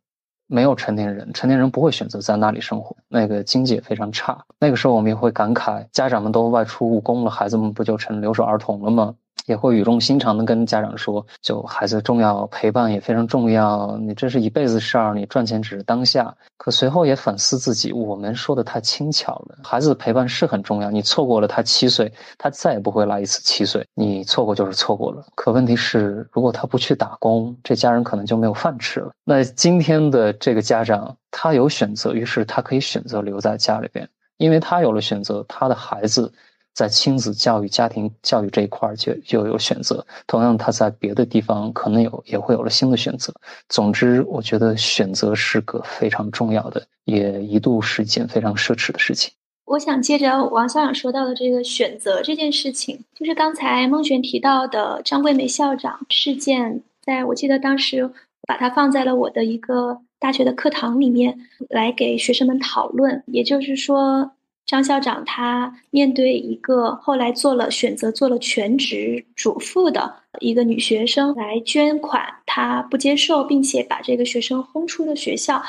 [0.46, 1.30] 没有成年人。
[1.34, 4.42] 成年人不会选择在那里生活，那个经济也非常差。
[4.58, 9.14] 那个时候我们也会感慨，家长们都外出务工了，孩子们不就成留守儿童了吗？
[9.46, 13.96] 也会语重心长的跟家长说，就孩子重要，陪伴也非常重要。
[13.98, 16.34] 你这是一辈子事儿，你赚钱只是当下。
[16.56, 19.58] 可随后也反思自己，我们说的太轻巧了。
[19.62, 23.86] 孩子的陪伴是很重要，你错过了他七岁，他再也不会来一次七岁。
[23.94, 25.26] 你错过就是错过了。
[25.34, 29.10] 可问题是，如果他不去打工，这家人可能就没有饭吃了。
[29.24, 36.32] 那今天的这个家长，他有选择，于是他可以选择留在家里边，因为他有了选择，他的孩子。
[36.74, 43.32] 在亲子教育、家庭教育这一块儿就就有选择，同样他在别的地方可能有也会有了新的选择。
[43.68, 49.32] 总之，我觉得选择是个非常重要的，也一度是一件非常奢侈的事情。
[49.66, 58.10] 我想接着王校长说到的这个选择这件事情，就是刚才孟璇提到的张桂梅校长事件，在我记得当时
[58.48, 61.38] 把它放在了我的一个大学的课堂里面
[61.70, 64.32] 来给学生们讨论，也就是说。
[64.66, 75.62] 张校长他面对一个后来做了选择、做了全职主妇的一个女学生来捐款，他不接受，并且把这个学生轰出了学校。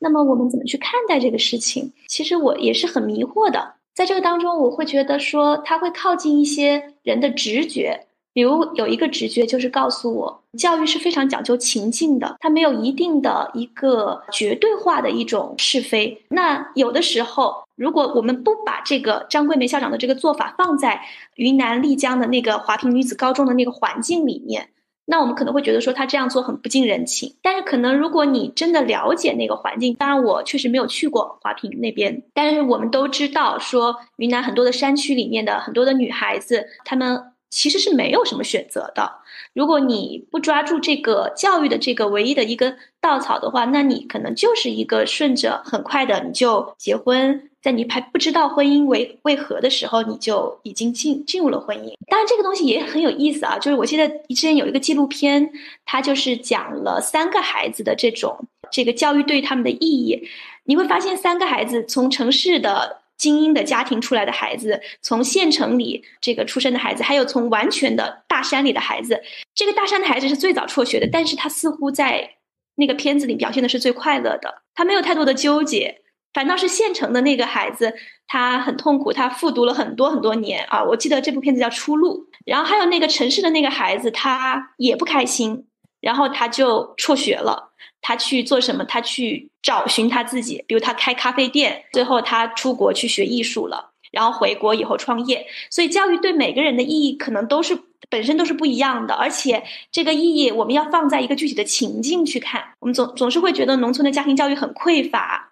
[0.00, 1.92] 那么我们怎么去看待这个事情？
[2.08, 3.74] 其实我也是很迷惑的。
[3.94, 8.06] 在这个当中，我会觉得说他会靠近一些人的直觉。
[8.32, 16.22] 比如有一个直觉，就是告诉我，教育是非常讲究情境的，它没有一定的一个绝对化的一种是非。
[16.28, 21.00] 那有的时候，如果我们不把这个张桂梅校长的这个做法放在
[21.36, 24.68] 云南丽江的那个华坪女子高中的那个环境里面，
[25.06, 27.36] 那我们可能会觉得说她这样做很不近人情。
[27.40, 37.32] 但是可能如果你真的了解那个环境，当然我确实没有去过华坪那边，但是我们都知道说云南很多的山区里面的很多的女孩子，她们。
[37.52, 39.10] 其实是没有什么选择的。
[39.54, 51.92] 如果你不抓住这个教育的这个唯一的一根稻草的话，那你可能就是一个顺着很快的你就结婚，在你还不知道婚姻为为何的时候，你就已经进进入了婚姻。
[52.08, 53.58] 当然，这个东西也很有意思啊。
[53.58, 55.50] 就是我记得之前有一个纪录片，
[55.84, 60.28] 它就是讲了三个孩子的这种这个教育对他们的意义。
[60.64, 62.98] 你会发现，三个孩子从城市的。
[63.20, 69.22] 精英的家庭出来的孩子，从县城里这个出生的孩子，还有从完全的大山里的孩子，
[69.54, 72.36] 这个大山的孩子是最早辍学的，但是他似乎在
[72.76, 75.99] 那个片子里表现的是最快乐的，他没有太多的纠结，
[76.32, 77.94] 反倒是县城的那个孩子，
[78.26, 85.66] 他很痛苦，他复读了很多很多年啊，我记得这部片子叫《出路》，然后还有那个城市的那个孩子，他也不开心，
[86.00, 87.68] 然后他就辍学了。
[88.02, 88.82] 他去做什么？
[88.84, 95.46] 他去找寻他自己，比如他开咖啡店，最后他出国去学艺术了，然后回国以后创业。
[95.70, 99.62] 所以教育对每个人的意义可能都是本身都是不一样的，而且
[99.92, 102.64] 这个意义我们要放在一个具体的情境去看。
[102.78, 105.49] 我们总总是会觉得农村的家庭教育很匮乏，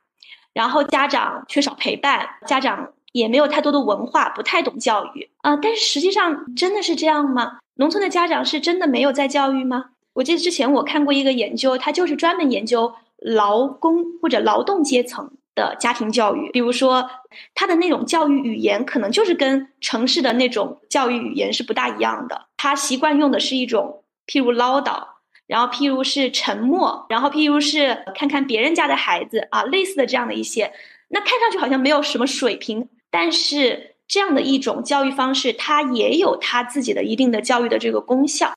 [0.58, 5.54] 然后家长缺少陪伴，家长也没有太多的文化，不太懂教育啊。
[5.54, 7.58] 但是实际上真的是这样吗？
[7.76, 9.90] 农村的家长是真的没有在教育吗？
[10.14, 16.50] 我记得之前我看过一个研究，它就是专门研究劳工或者劳动阶层的家庭教育。
[16.50, 17.08] 比如说，
[17.54, 22.46] 他的那种教育语言可能就是跟城市的那种教育语言是不大一样的。
[22.56, 25.04] 他习惯用的是一种，譬如唠叨，
[25.48, 30.72] 然后譬如是沉默，然后譬如是看看别人家的孩子啊，类似的这样的一些。
[31.08, 38.52] 那看上去好像没有什么水平，但是这样的一种教育方式，它也有它自己的一定的教育的这个功效。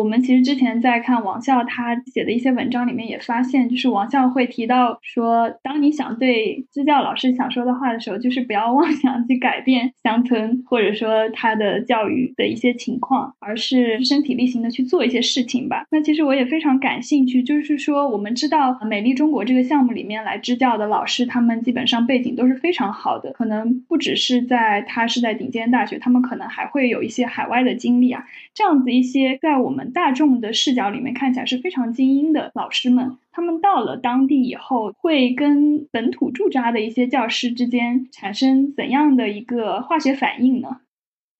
[0.00, 15.84] 我们其实之前在看王笑他写的一些文章里面也发现，就是王笑会提到说，当你想对支教老师想说的话的时候，就是不要 妄想去改变乡村或者说他的教育的一些情况，而是身体力行的去做一些事情吧。
[15.90, 29.89] 那其实我也非常感兴趣，就是说我们知道美丽中国这个项目里面来支教的老师，他们基本上背景都是非常好的，可能不只是在他是在顶尖大学，他们可能还会有一些海外的经历啊，这样子一些在我们。
[29.92, 40.78] 大众的视角里面看起来是非常精英的老师们，他们到了当地以后，会跟本土驻扎的一些教师之间产生怎样的一个化学反应呢？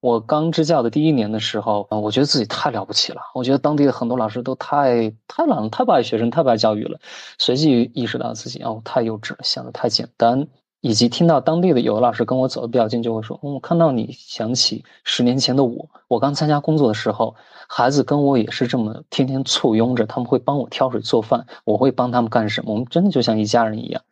[0.00, 3.20] 我刚支教的第一年的时候，啊，我觉得自己太了不起了。
[3.34, 6.98] 我觉得当地的很多老师都太太懒了，太不爱学生，太不爱教育了。
[7.38, 10.48] 随即意识到自己哦，太幼稚了，想的太简单。
[10.80, 17.36] 以及听到当地的有的老师跟我走的比较近，就会说：“我看到你想起十年前的我，我刚参加工作的时候，
[17.68, 22.72] 孩子跟我也是这么天天簇拥着，他们会帮我挑水做饭，我会帮他们干什么？
[22.72, 24.02] 我们真的就像一家人一样。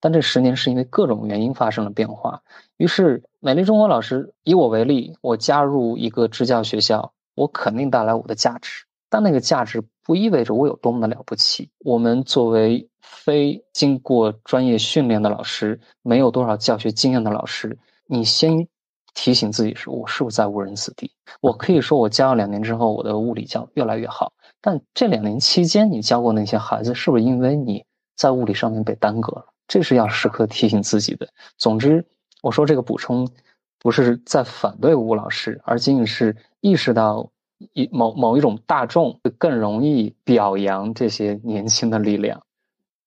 [0.00, 2.42] 但这十年是因为各种原因发生了变化。
[2.76, 11.70] 于是，美丽中国老师以我为例，我加入一个支教学校，我肯定带来我的价值，但那个价值不意味着我有多么的了不起。
[11.78, 18.68] 我们作为。”非经过专业训练的老师，没有多少教学经验的老师，你先
[19.14, 21.10] 提醒自己说：我是不是在误人子弟？
[21.40, 24.32] 我可以说，我教了两年之后，我的物理教越来越好。
[24.60, 27.84] 但这两年期间，你教过那些孩子，是不是因为你
[28.16, 29.46] 在物理上面被耽搁了？
[29.66, 31.28] 这是要时刻提醒自己的。
[31.56, 32.06] 总之，
[32.42, 33.28] 我说这个补充，
[33.78, 37.30] 不是在反对吴老师，而仅仅是意识到
[37.72, 42.42] 一某某一种大众更容易表扬这些年轻的力量。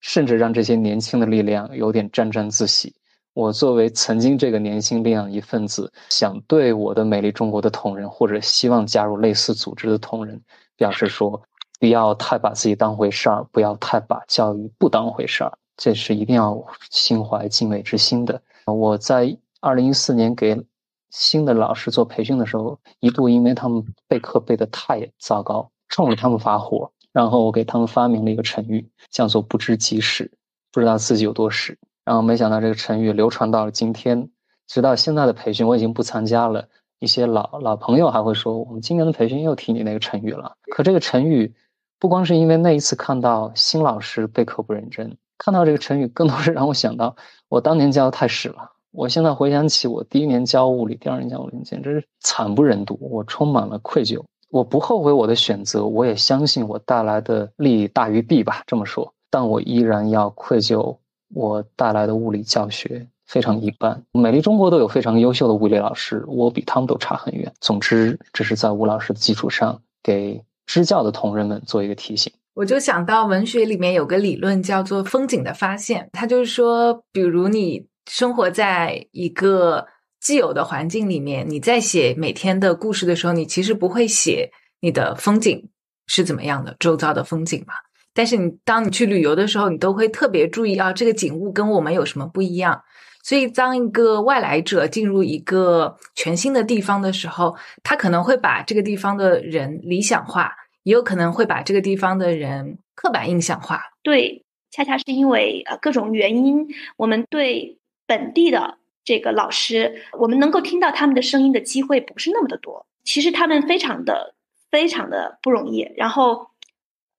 [0.01, 2.93] 甚至让这些年轻的力量有点沾沾自喜。
[3.33, 10.41] 我作为曾经这个年轻力量一份子，想对我的美丽中国的同仁，或者希望加入类似组织的同仁，
[10.75, 11.41] 表示说：
[11.79, 18.41] 不要太把自己当回事儿，不要太把教育不当回事儿，这是一定要心怀敬畏之心的。
[18.65, 20.61] 我在二零一四年给
[21.09, 26.91] 新的老师做培训的时候，一度因为他们备课备的太糟糕，冲着他们发火。
[27.13, 30.31] 然后我给他们发明了一个成语，叫做“不知即始”。
[30.71, 31.77] 不知道自己有多屎。
[32.05, 34.29] 然后没想到这个成语流传到了今天，
[34.67, 36.67] 直到现在的培训我已经不参加了。
[36.99, 40.55] 一些老老朋友还会说，我们今年的培训又提你那个成语了。
[40.71, 41.53] 可这个成语，
[41.99, 47.15] 不光是因为那一次看到新老师备课不认真，看到这个成语，更多是让我想到
[47.49, 48.71] 我当年教的太屎了。
[48.91, 52.97] 我现在回想起我第一年教物理，第二年教物理，简直是惨不忍睹。
[53.01, 58.61] 我充满了愧疚，我不后悔我的选择，我也相信我带来的利大于弊吧。
[58.67, 60.97] 这么说，但我依然要愧疚
[61.33, 63.07] 我带来的物理教学。
[63.27, 67.49] 非常一般，美丽中国都有非常优秀的物理老师，我比他们都差很远。
[67.61, 72.33] 总之，这是在吴老师的基础上，给支教的同仁们做一个提醒。
[72.53, 79.87] 我就想到文学里面有个理论叫做“风景的发现”，它就是说，比如你生活在一个
[80.21, 85.69] 既有的环境里面，你在写每天的故事的时候，你其实不会写你的风景
[86.05, 87.73] 是怎么样的，周遭的风景嘛。
[88.13, 92.83] 但是你当你去旅游的时候，你都会特别注意啊，这个景物跟我们有什么不一样。
[93.23, 100.53] 所以，当一个外来者进入一个全新的地方的时候，他可能会把这个地方的人理想化，
[100.83, 103.81] 也有可能会把这个地方的人刻板印象化。
[104.03, 106.67] 对，恰恰是因为呃各种原因，
[106.97, 112.85] 我们对本地的这个老师，我们能够听到他们的声音的机会不是那么的多。
[113.03, 114.35] 其实他们非常的
[114.69, 115.91] 非常的不容易。
[115.95, 116.47] 然后，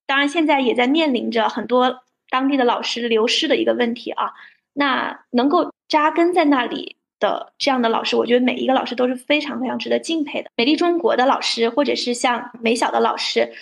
[0.06, 4.32] 当然现在也在面临着很多当地的老师流失的一个问题啊。
[4.72, 5.72] 那能够。
[5.88, 10.50] 扎根在那里的这样的老师，我觉得每一个老师都是非常非常值得敬佩的。
[10.56, 13.52] 美丽中国的老师，或者是像美小的老师，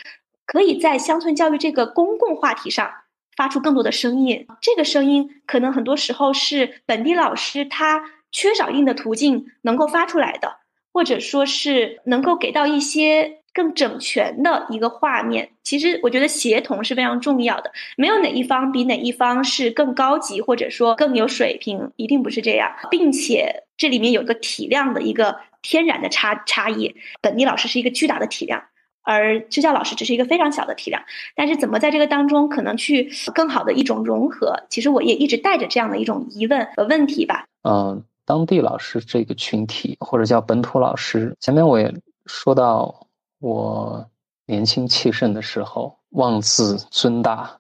[0.47, 2.89] 可以在乡村教育这个公共话题上
[3.37, 4.47] 发出更多的声音。
[4.61, 8.03] 这个声音可能很多时候是本地老师他
[8.33, 10.57] 缺少硬的途径能够发出来的，
[10.93, 13.39] 或者说是能够给到一些。
[13.53, 17.73] 更整全的一个画面，其实我觉得协同是非常重要的。
[17.97, 22.73] 没有哪一方比哪一方是更高级，或者说更有水平，一定不是这样。
[22.93, 26.95] 并且这里面有个体量的一个天然的差差异。
[27.21, 28.63] 本地老师是一个巨大的体量，
[29.03, 31.03] 而支教老师只是一个非常小的体量。
[31.35, 34.65] 但是怎么在这个当中可能去更好的一种融合？
[34.69, 37.47] 其实我也一直带着这样的一种疑问和问题吧。
[37.63, 41.95] 嗯，当地老师这个群体，或者叫本土老师，前面我也
[42.27, 43.07] 说到。
[43.43, 44.07] 我
[44.45, 47.51] 年轻气盛的时候，妄自尊大，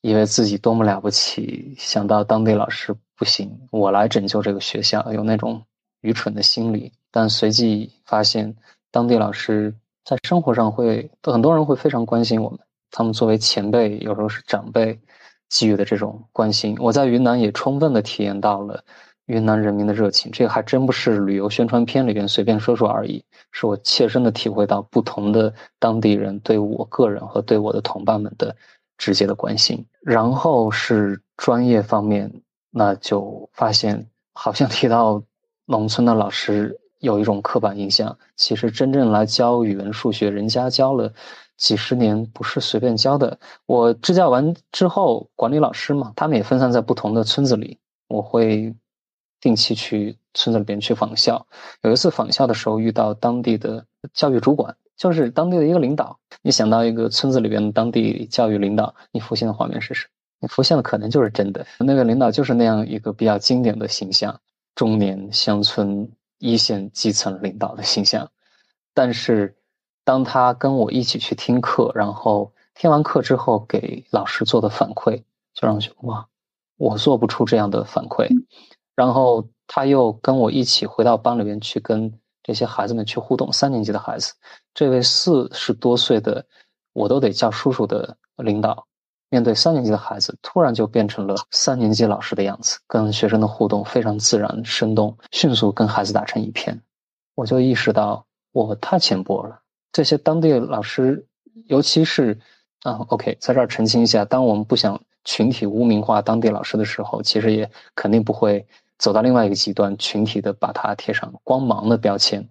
[0.00, 1.74] 以为自己多么了不起。
[1.76, 5.62] 想到当地老师不行，我来拯救这个学校，有那种
[6.00, 6.90] 愚蠢的心理。
[7.10, 8.56] 但随即发现，
[8.90, 9.74] 当地老师
[10.08, 12.58] 在生活上会，很多人会非常关心我们。
[12.90, 14.98] 他们作为前辈，有时候是长辈
[15.50, 18.82] 给予的这种关心，我在云南也充分的体验到了。
[19.26, 28.56] 云南人民的热情，这个还真不是旅游宣传片里边随便说说而已，是我切身的体会到不同的当地人对我个人和对我的同伴们的
[28.96, 29.84] 直接的关心。
[30.00, 32.40] 然后是专业方面，
[32.70, 35.22] 那就发现好像提到
[35.66, 41.12] 农村的老师有一种刻板印象，其实真正来教语文、数学，人家教了
[41.56, 43.38] 几十年，不是随便教的。
[43.66, 47.78] 我支教完之后，管理老师嘛，他们也分散在不同的村子里，
[48.08, 48.74] 我会。
[49.40, 51.46] 定期去村子里边去访校，
[51.82, 56.18] 有一次访校的时候遇到当地的教育主管，就是当地的一个领导。
[56.42, 60.10] 你想到一个村子里边的当地教育领导，你浮现的画面是什么？
[60.40, 61.64] 你浮现的可能就是真的。
[61.78, 64.40] 那个领导就是那样一个比较经典的形象，
[64.74, 68.30] 中年乡村一线基层领导的形象。
[68.94, 69.56] 但是
[70.04, 75.22] 当他跟我一起去听课，然后听完课之后给老师做的反馈，
[75.54, 76.26] 就让我觉得哇，
[76.76, 78.28] 我做不出这样的反馈。
[78.96, 83.52] 然后他又跟我一起回到班里面去跟这些孩子们去互动。
[83.52, 84.34] 三年级的孩子，
[84.74, 86.44] 这位四十多岁的
[86.92, 88.87] 我都得叫叔叔的领导，
[89.30, 96.80] 面对三年级的孩子，突然就变成了三年级老师的样子，跟学生的互动非常自然生动，迅速跟孩子打成一片。
[97.34, 99.60] 我就意识到我太浅薄了。
[99.92, 101.26] 这些当地老师，
[101.66, 102.38] 尤其是
[102.82, 108.66] 啊，OK，在这儿澄清一下，当我们不想群体污名化当地老师的时候，其实也肯定不会。
[108.98, 112.48] 走到另外一个极端，群体的把它贴上光芒的标签，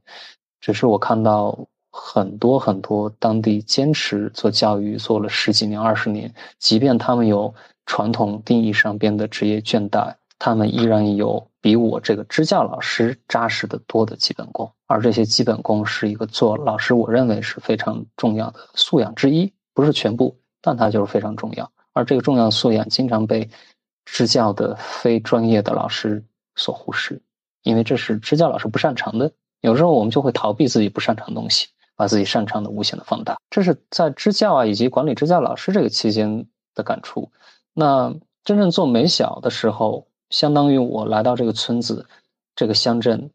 [0.61, 1.67] 只是我看到
[1.99, 7.53] 很多很多当地坚持做教育做了十几年、二十年，即便他们有
[7.87, 14.71] 传统定义上边的职业倦怠，他们依然有比我这个支教老师扎实的多的基本功。
[14.85, 21.69] 而这些基本功是一个做老师，我认为是非常重要的素养之一，不是全部，但它就是非常重要。
[21.93, 23.49] 而这个重要素养经常被
[24.05, 26.23] 支教的非专业的老师。
[26.59, 27.21] 所忽视，
[27.61, 29.31] 因为这是支教老师不擅长的。
[29.61, 31.67] 有时候我们就会逃避自己不擅长的东西，
[31.97, 33.37] 把自己擅长的无限的放大。
[33.49, 37.31] 这是在支教啊以及管理支教老师这个期间的感触。
[37.73, 42.05] 那真正做美小的时候，相当于我来到这个村子、
[42.55, 43.29] 这个乡镇，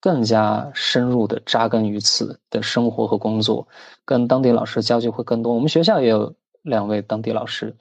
[0.00, 3.68] 更加深入的扎根于此的生活和工作，
[4.04, 5.54] 跟当地老师交集会更多。
[5.54, 7.76] 我们学校也有两位当地老师，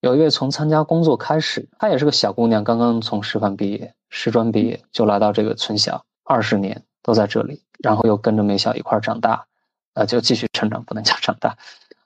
[0.00, 9.46] 有一位从参加工作开始，她也是个小姑娘，刚刚从师范毕业、师专毕业就来到这个村小，二十年都在这里，然后又跟着美小一块长大，
[9.94, 11.56] 呃，就继续成长，不能叫长大。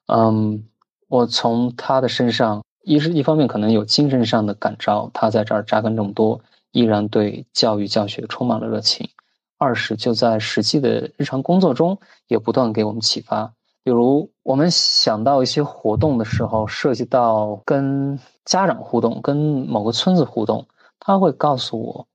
[0.07, 0.63] 嗯，
[1.09, 2.63] 我从他的身上。
[2.83, 6.41] 一是一方面可能有精神上的感召，他在这儿扎根这么多，
[6.73, 9.07] 依然对教育教学充满了热情；
[9.59, 13.53] 二是就在实际的日常工作中，也不断给我们启发。
[13.85, 20.67] 比如我们想到一些活动的时候，涉及到跟家长互动、跟某个村子互动，
[20.99, 22.07] 他会告诉我，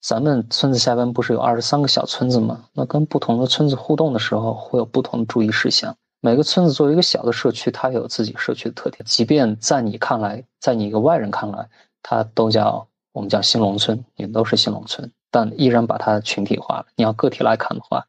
[0.00, 2.64] 咱们村子下边不是有二十三个小村子吗？
[2.72, 5.94] 那跟不同的村子互动的时候，会有不同的注意事项。
[6.22, 9.02] 每个村子作为一个小的社区，它有自己社区的特点。
[9.04, 11.68] 即便在你看来，在你一个外人看来，
[12.02, 16.86] 它都叫我们叫新农村，也都是新农村，但依然把它群体化了。
[16.96, 18.06] 你要个体来看的话，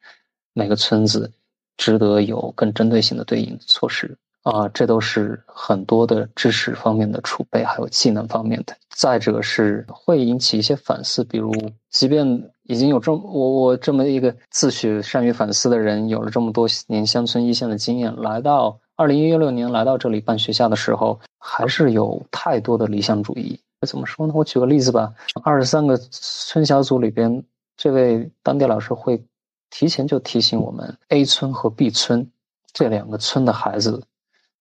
[0.54, 1.32] 每个村子
[1.76, 4.18] 值得有更针对性的对应措施。
[4.44, 8.76] 啊，这都是很多的知识方面的储备，还有技能方面的。
[8.90, 11.54] 再者是会引起一些反思，比如，
[11.90, 23.60] 即便已经有这么我我这么一个自诩善于反思的人，有了这么多年乡村一线的经验，来到二零一六年来到这里办学校的时候，还是有太多的理想主义。
[23.88, 24.34] 怎么说呢？
[24.36, 25.14] 我举个例子吧，
[25.44, 27.44] 二十三个村小组里边，
[27.78, 29.24] 这位当地老师会
[29.70, 32.28] 提前就提醒我们，A 村和 B 村
[32.74, 34.04] 这两个村的孩子。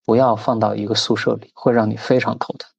[0.05, 2.71] 不要放到一个宿舍里，会让你非常头疼。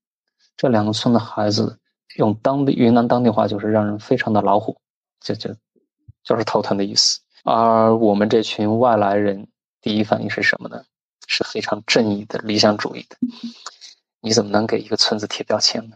[0.58, 1.80] 这两个村的孩子，
[2.18, 4.76] 用当地云南当地话就是让人非常的恼火，
[5.20, 5.56] 就就
[6.24, 7.20] 就是头疼的意思。
[7.44, 9.48] 而我们这群外来人，
[9.82, 10.84] 第一反应是什么呢？
[11.28, 13.16] 是非常正义的、理想主义的。
[14.20, 15.96] 你怎么能给一个村子贴标签呢？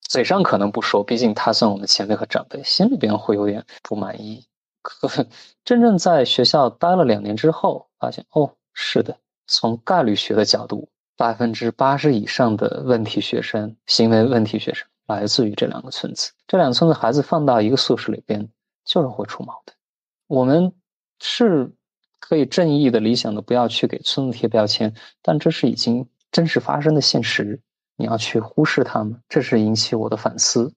[0.00, 4.46] 嘴上可能不说，毕竟他算我们前辈和长辈，心里边会有点不满意。
[4.82, 5.08] 可
[5.64, 9.18] 真正在学校待了两年之后，发现哦，是的。
[9.52, 16.30] 从概率学的角度，百分之八十以上的问题学生、行为问题学生来自于这两个村子。
[16.46, 18.48] 这两个村子孩子放到一个宿舍里边，
[18.84, 19.76] 就是会出矛盾。
[20.28, 20.72] 我们
[21.18, 21.68] 是
[22.20, 27.60] 可以正义的、理想的，不要去给村子贴标签，但这是已经真实发生的现实。
[27.96, 30.72] 你要去忽视他们，这是引起我的反思。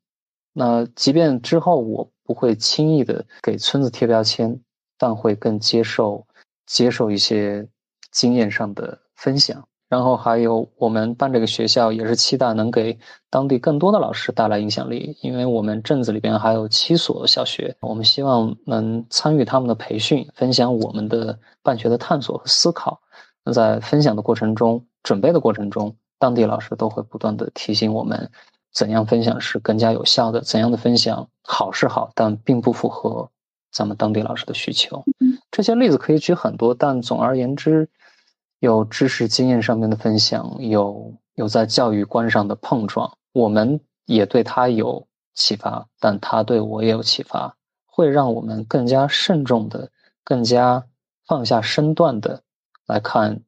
[0.51, 4.59] 那即便之后我不会轻易的给村子贴标签，
[4.97, 6.25] 但会更接受
[6.65, 7.69] 接受一些。
[8.13, 12.97] 经验上的分享，然后还有我们办这个学校也是期待能给
[13.29, 23.01] 当地更多的老师带来影响力，因为我们镇子里边还有七所小学，我们希望能参与他们的培训，分享我们的办学的探索和思考。
[23.43, 28.31] 那在分享的过程中，准备的过程中，当地老师都会不断的提醒我们，
[28.71, 33.29] 怎样分享是更加有效的，怎样的分享好是好，但并不符合
[33.71, 35.03] 咱们当地老师的需求。
[35.51, 37.89] 这些例子可以举很多，但总而言之。
[38.63, 49.91] 有知识经验上面的分享，有有在教育观上的碰撞，我们也对他有启发，但他对我也有启发，会让我们更加慎重的、
[50.23, 50.85] 更加
[51.27, 52.43] 放下身段的
[52.87, 53.41] 来看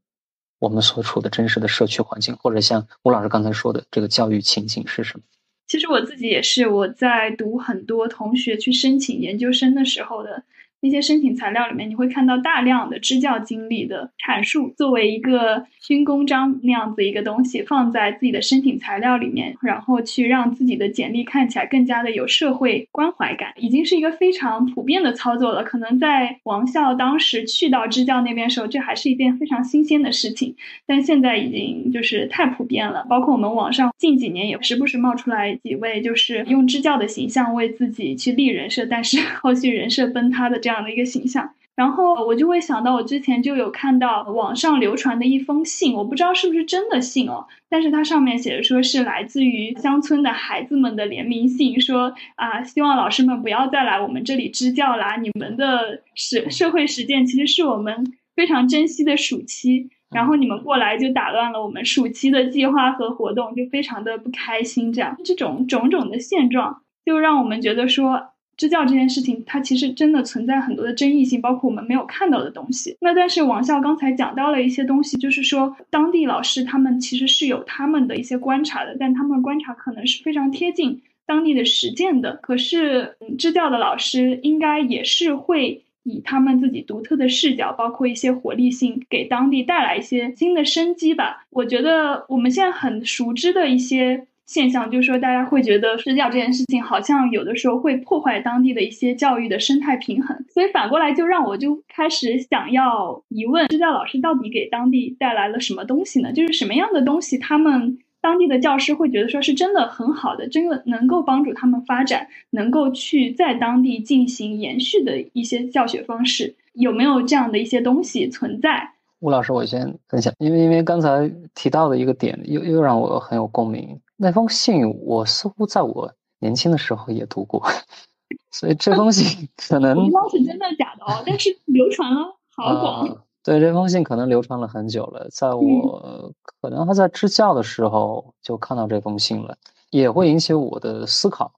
[0.60, 5.24] 我们所处的真实的社区环境，或者像吴老师刚才说的，这个教育情景是什么？
[5.66, 10.44] 其实我自己也是，我在读很多同学去申请研究生的时候的。
[10.86, 25.64] 一些申请材料里面，你会看到大量的支教经历的阐述，作为一个军功章那样子一个东西，放在自己的申请材料里面，然后去让自己的简历看起来更加的有社会关怀感，已经是一个非常普遍的操作了。
[25.64, 30.56] 可能在王校当时去到支教那边时候，这还是一件非常新鲜的事情，
[30.86, 33.04] 但现在已经就是太普遍了。
[33.10, 40.75] 包括我们网上近几年也时不时冒出来几位，就是用支教的形象为自己去立人设，但是 后续人设崩塌的这样。
[40.76, 68.35] 这样的一个形象，然后我就会想到，我之前就有看到网上流传的一封信，我不知道是不是真的信哦，但是它上面写的说是来自于乡村的孩子们的联名信，说啊，希望老师们不要再来我们这里支教啦，你们的社社会实践其实是我们非常珍惜的暑期，然后你们过来就打乱了我们暑期的计划和活动，就非常的不开心，这样这种种种的现状，就让我们觉得说。
[68.58, 72.96] 支教这件事情，它其实真的存在很多的争议性，包括我们没有看到的东西。
[73.02, 82.40] 那但是王笑刚才讲到了一些东西，就是说当地老师他们其实是有他们的一些观察的，但他们观察可能是非常贴近当地的实践的。
[82.42, 91.46] 可是支教的老师应该也是会以他们自己独特的视角，包括一些活力性，给当地带来一些新的生机吧。
[91.50, 94.28] 我觉得我们现在很熟知的一些。
[94.46, 106.32] 现象，就是说大家会觉得支教这件事情好像有的时候会破坏当地的一些教育的生态平衡，所以反过来就让我就开始想要疑问：支教老师到底给当地带来了什么东西呢？
[106.32, 118.92] 就是什么样的东西，他们当地的教师会觉得说是真的很好的，真的能够帮助他们发展，能够去在当地进行延续的一些教学方式，有没有这样的一些东西存在？
[119.22, 124.00] 吴老师，我先分享，因为因为刚才提到的一个点，又又让我很有共鸣。
[124.18, 127.62] 那封信我似乎在我年轻的时候也读过，
[128.52, 133.26] 所以这封信可能不知道是真的假的哦，但是流传了好广。
[133.44, 139.58] 对，这封信可能流传了很久了，在我可能还在支教的时候就看到这封信了，
[139.92, 141.52] 也会引起我的思考。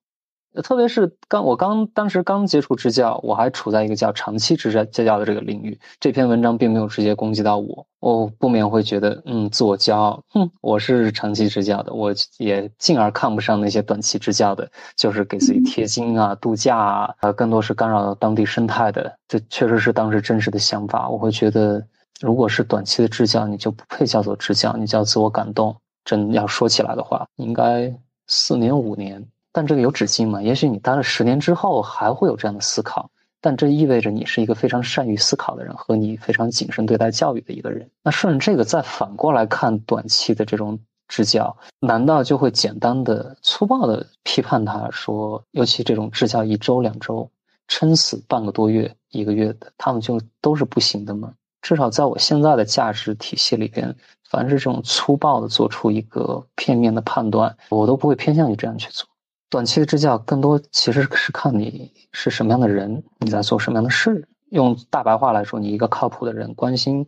[0.61, 5.79] 特别是刚我刚当时刚接触支教，我还处在一个叫长期支教支教的这个领域。
[5.99, 19.17] 这篇文章并没有直接攻击到我，我不免会觉得，嗯，自我骄傲，哼，我是长期支教的，我也进而看不上那些短期支教的，就是给自己贴金啊、度假啊，呃，更多是干扰当地生态的。
[19.27, 21.09] 这确实是当时真实的想法。
[21.09, 21.85] 我会觉得，
[22.19, 25.75] 如果是短期的支教，你就不配叫做支教，你叫自我感动。
[26.05, 27.93] 真要说起来的话，应该
[28.27, 29.27] 四年五年。
[29.57, 30.39] 但这个有止境吗？
[30.39, 33.09] 也许你待了十年之后还会有这样的思考，
[33.41, 37.89] 但这意味着你是一个非常善于思考的人，和你非常谨慎对待教育的一个人。
[38.03, 40.77] 那顺着这个再反过来看短期的这种
[41.07, 47.27] 支教，难道就会简单的、粗暴的批判他说，尤其这种支教一周、两周，
[47.67, 51.33] 撑死半个多月、一个月的，他们就都是不行的吗？
[51.63, 53.95] 至少在我现在的价值体系里边，
[54.29, 59.07] 凡是这种粗暴的做出一个片面的判断，我都不会偏向于这样去做。
[59.49, 64.27] 短期的支教更多其实是看你是什么样的人，你在做什么样的事。
[64.49, 67.05] 用大白话来说，你一个靠谱的人，关心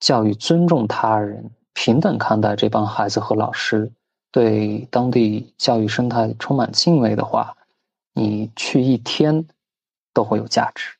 [0.00, 3.92] 教育、尊重他人、平等看待这帮孩子和老师，
[4.32, 7.56] 对当地教育生态充满敬畏的话，
[8.14, 9.46] 你去一天
[10.14, 10.90] 都会有价值。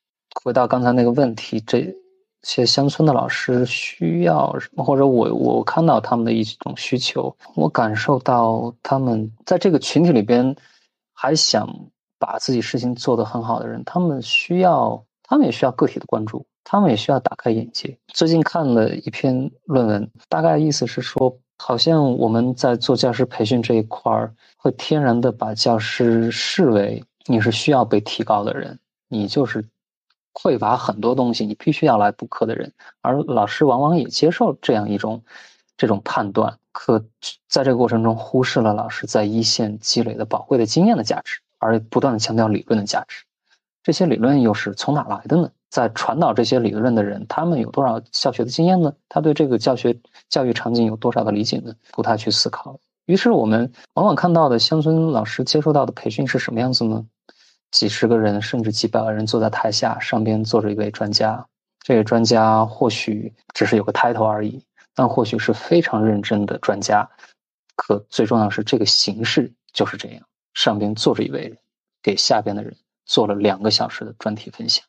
[0.42, 1.94] 回到刚才那个问题，这。
[2.42, 10.54] 些乡村的老师需要，或者我我看到他们的一种需求，我感受到他们在这个群体里边
[11.12, 11.68] 还想
[12.18, 17.98] 把自己事情做得很好的人，他们需要，他们也需要个体的关注，他们也需要打开眼界。
[18.08, 28.78] 最近看了一篇论文，大概意思是说，好像我们在做教师培训这一块儿，会天然的把教师视为你是需要被提高的人，
[29.08, 29.64] 你就是。
[30.40, 32.72] 匮乏很多东西，你必须要来补课的人，
[33.02, 35.20] 而老师往往也接受这样一种
[35.76, 37.04] 这种判断，可
[37.48, 43.24] 在这个过程中忽视了老师在一线积累的宝贵的经验的价值，而不断的强调理论的价值。
[43.82, 45.50] 这些理论又是从哪来的呢？
[45.70, 48.92] 在传导这些理论的人，他们有多少教学的经验呢？
[49.08, 51.74] 他对这个教学教育场景有多少的理解呢？
[51.90, 52.78] 不太去思考。
[53.06, 57.04] 于是我们往往看到的乡村老师接受到的培训是什么样子呢？
[57.70, 61.46] 几十个人甚至几百个人坐在台下，上边坐着一位专家。
[61.80, 64.64] 这个专家或许只是有个 title 而已，
[64.94, 67.08] 但或许是非常认真的专家。
[67.76, 71.58] 可最重要是，这个形式就是这样：上边坐着一位人，
[72.02, 74.84] 给下边的人做了两个小时的专题分享。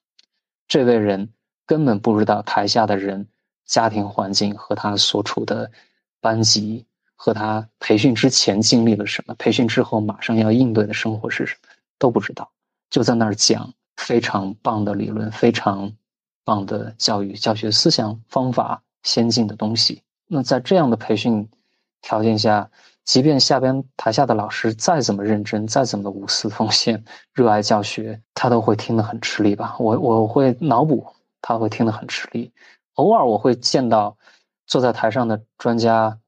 [0.67, 1.29] 这位人
[1.65, 3.27] 根本不知道台下的人
[3.65, 5.71] 家庭环境和他所处的
[6.19, 12.51] 班级，和他培训之前经历了什么，培训之后马上要应对的生活是什么，都不知道。
[12.89, 15.93] 就在那儿讲非常棒的理论，非常
[16.43, 20.03] 棒的教育教学思想方法，先进的东西。
[20.27, 21.49] 那在这样的培训
[22.01, 22.69] 条件下，
[23.03, 29.75] 即便下边台下的老师再怎么认真，再怎么无私奉献，热爱教学，他都会听得很吃力吧？
[29.79, 31.05] 我我会脑补，
[31.41, 32.51] 他会听得很吃力。
[32.95, 34.17] 偶尔我会见到
[34.67, 36.19] 坐在台上的专家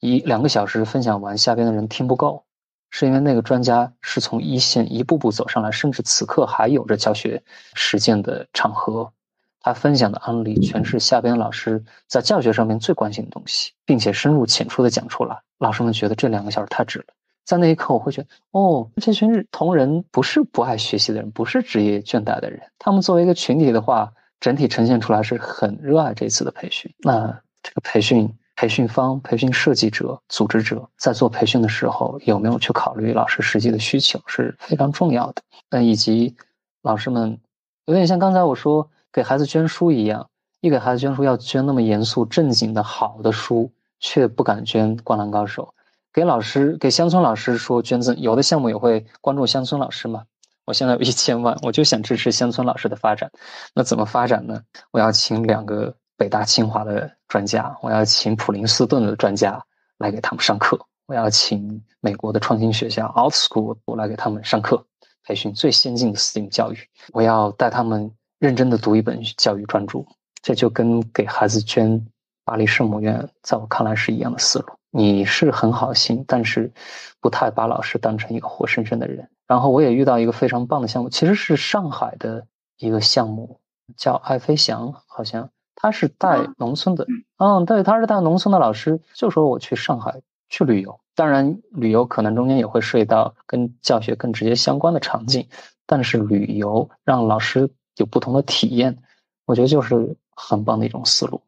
[0.00, 2.44] 一两个小时分享完，下边的人听不够。
[2.90, 7.42] 是因为那个专家是从一线一步步走上来，甚至此刻还有着教学
[7.74, 9.12] 实践的场合，
[9.60, 15.40] 他分享的案例全是下边老师在教学上面最关心的东西，并且深入浅出的讲出来。
[15.58, 17.06] 老师们觉得这两个小时太值了。
[17.44, 26.92] 在那一刻，我会觉得，哦，这群同仁不是不爱学习的人，不是职业倦怠的人，他们作为一个群体的话，整体呈现出来是很热爱这次的培训。
[26.98, 28.36] 那这个培训。
[28.60, 35.40] 培训方、培训设计者、组织者在做培训的时候，有没有去考虑老师实际的需求是非常重要的。
[35.70, 36.36] 嗯，以及
[36.82, 37.38] 老师们
[37.86, 40.28] 有点像刚才我说给孩子捐书一样，
[40.60, 45.72] 一给孩子捐书要捐那么严肃正经的好的书，却不敢捐《灌篮高手》。
[46.12, 50.24] 给老师、给乡村老师说捐赠，有的项目也会关注乡村老师嘛。
[50.66, 53.30] 我现在有一千万，我就想支持乡村老师的发展。
[53.74, 54.60] 那怎么发展呢？
[54.90, 55.94] 我要请两个。
[56.20, 59.64] 北大清华的专家，我要请普林斯顿的专家
[59.96, 60.78] 来给他们上课。
[61.06, 64.84] 我要请美国的创新学校 Out School 我来给他们上课，
[65.24, 66.78] 培训最先进的 STEAM 教育。
[67.14, 70.04] 我要带他们认真的读一本教育专著，
[70.42, 72.06] 这就跟给孩子捐
[72.44, 74.66] 巴黎圣母院，在我看来是一样的思路。
[74.90, 76.70] 你是很好心，但是
[77.18, 79.26] 不太把老师当成一个活生生的人。
[79.46, 82.46] 然后我也遇到一个非常棒的项目，其实是上海的
[82.76, 83.58] 一个项目，
[83.96, 85.48] 叫爱飞翔，好像
[85.80, 87.06] 他是带农村的，
[87.38, 90.20] 嗯，对，他是带农村的老师，就说我去上海。
[90.52, 95.46] 去旅游，当然旅游可能中间也会涉及到跟教学更直接相关的场景，
[95.86, 98.98] 但是旅游让老师有不同的体验，
[99.46, 101.40] 我觉得就是很棒的一种思路，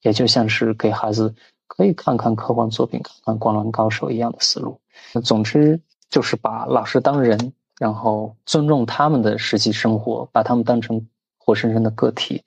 [0.00, 1.34] 也就像是给孩子
[1.66, 4.80] 可以看看科幻作品、看看《灌篮高手》一样的思路。
[5.22, 11.06] 总之就是把老师当人，然后尊重他们的实际生活，把他们当成
[11.36, 12.44] 活生生的个体。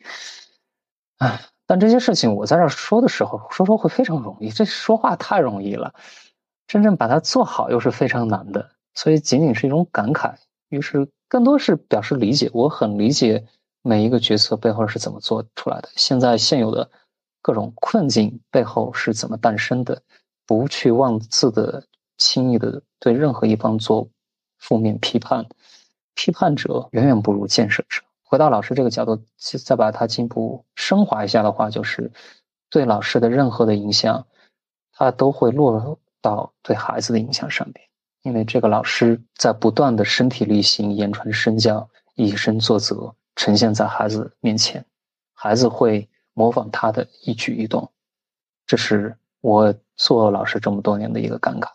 [1.22, 1.41] 唉。
[1.67, 4.49] 但这些事情我在这说的时候，说说会非常容易。
[4.49, 5.93] 这说话太容易了，
[6.67, 8.72] 真正把它做好又是非常难的。
[8.93, 10.36] 所以仅仅是一种感慨，
[10.67, 12.49] 于是更多是表示理解。
[12.53, 13.45] 我很理解
[13.82, 16.89] 每一个决策背后是怎么做出来的，现在现有的
[17.41, 20.01] 各种困境背后是怎么诞生的。
[20.45, 21.86] 不去妄自的
[22.17, 24.09] 轻易的对任何一方做
[24.57, 25.45] 负面批判，
[26.15, 28.01] 批判者远远不如建设者。
[28.32, 29.21] 回到老师这个角度，
[29.65, 32.13] 再把它进一步升华一下的话，就是
[32.69, 34.25] 对老师的任何的影响，
[34.93, 37.89] 它都会落到对孩子的影响上面。
[38.21, 44.86] 因为这个老师在不断的身体力行、言传身教、以身作则，呈现在孩子面前，
[45.34, 47.91] 孩子会模仿他的一举一动。
[48.65, 51.67] 这是我做老师这么多年的一个感慨。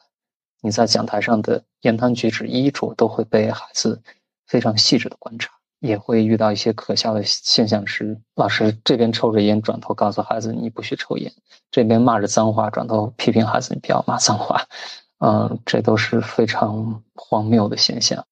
[0.63, 4.01] 你在讲台上的言谈举止、衣着，都会被孩子
[4.47, 5.53] 非常细致的观察。
[5.81, 11.31] 也会遇到一些可笑的现象，是老师这边抽着烟，转头告诉孩子你不许抽烟；
[11.71, 14.63] 这边骂着脏话，转头批评孩子你不要骂脏话。
[15.19, 18.25] 嗯，这都是非常荒谬的现象。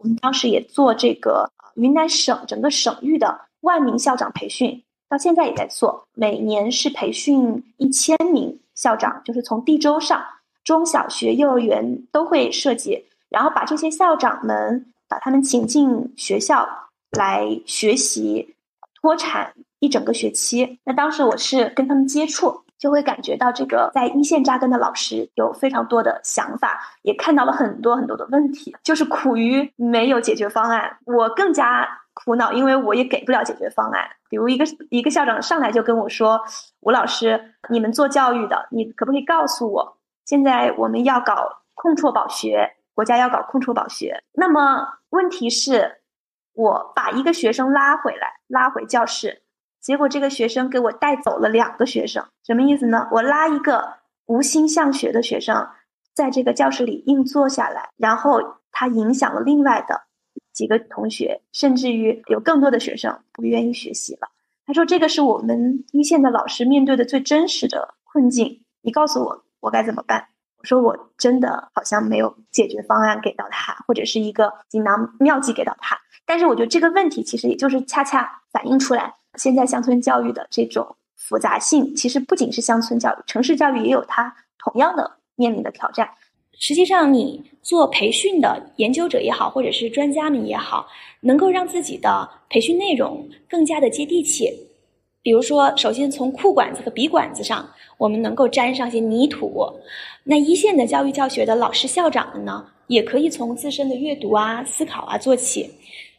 [0.00, 10.22] 我们当时也做这个云南省整个省域的万名校长培训，到现在也在做，每年是培训一千名校长，就是从地州上
[10.64, 14.86] 中小学、幼儿园都会涉及，然后把这些校长们。
[15.12, 16.66] 把他们请进学校
[17.10, 18.56] 来学习
[18.94, 20.78] 脱产一整个学期。
[20.84, 30.96] 那当时我是跟他们接触，就会感觉到这个在一线扎根的老师有非常多的想法，也看到了很多很多的问题，就是苦于没有解决方案。
[31.04, 34.08] 我更加苦恼，因为我也给不了解决方案。
[34.30, 36.40] 比如一个一个校长上来就跟我说
[36.80, 46.02] ：“吴老师，你们做教育的，你可不可以告诉我，现在我们要搞控辍保学？”国家要搞控辍保学，那么问题是，
[46.52, 49.42] 我把一个学生拉回来，拉回教室，
[49.80, 53.08] 结果这个学生给我带走了两个学生，什么意思呢？
[53.12, 53.94] 我拉一个
[54.26, 55.68] 无心向学的学生，
[56.14, 58.40] 在这个教室里硬坐下来，然后
[58.70, 60.02] 他影响了另外的
[60.52, 64.28] 几个同学，甚至于有更多的学生不愿意学习了。
[64.64, 70.28] 他说：“这个是我们一线的老师面对的最真实的困境，你告诉我，我该怎么办？”
[70.62, 75.98] 说我真的好像没有解决方案给到他，或者是一个锦囊妙计给到他。
[76.24, 81.94] 但是我觉得这个问题其实也就是恰恰反映出来现在乡村教育的这种复杂性。
[81.94, 86.10] 其实不仅是乡村教育，城市教育也有它同样的面临的挑战。
[86.58, 90.86] 实际上，你做培训的研究者也好，或者是专家们也好，
[91.22, 94.68] 能够让自己的培训内容更加的接地气。
[95.22, 99.64] 比如说，首先从裤管子和笔管子上，我们能够沾上些泥土。
[100.24, 105.70] 那一线的教育教学的老师、校长们呢，也可以从自身的阅读啊、思考啊做起，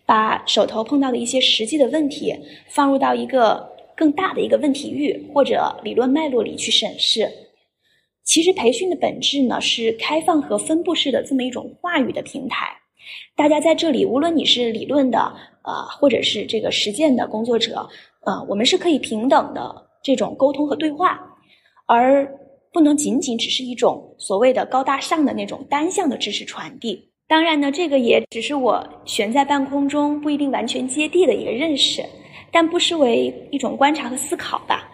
[0.06, 2.34] 把手头碰到的一些实际的问题
[2.70, 7.30] 放入到一个更大的一个问题域或者理论脉络里去审视。
[8.24, 12.68] 其实，培训的本质呢，是开放和分布式的这么一种话语的平台。
[13.36, 15.20] 大家在这里，无论你是理论的，
[15.64, 17.90] 呃，或者是这个实践的工作者。
[18.26, 21.20] 呃，我们是可以平等的这种沟通和对话，
[21.86, 22.26] 而
[22.72, 27.10] 不能仅仅只是一种所谓的高大上的那种单向的知识传递。
[27.28, 32.04] 当然呢，这个也只是我悬在半空中不一定完全接地的一个认识，
[32.52, 34.93] 但不失为一种观察和思考吧。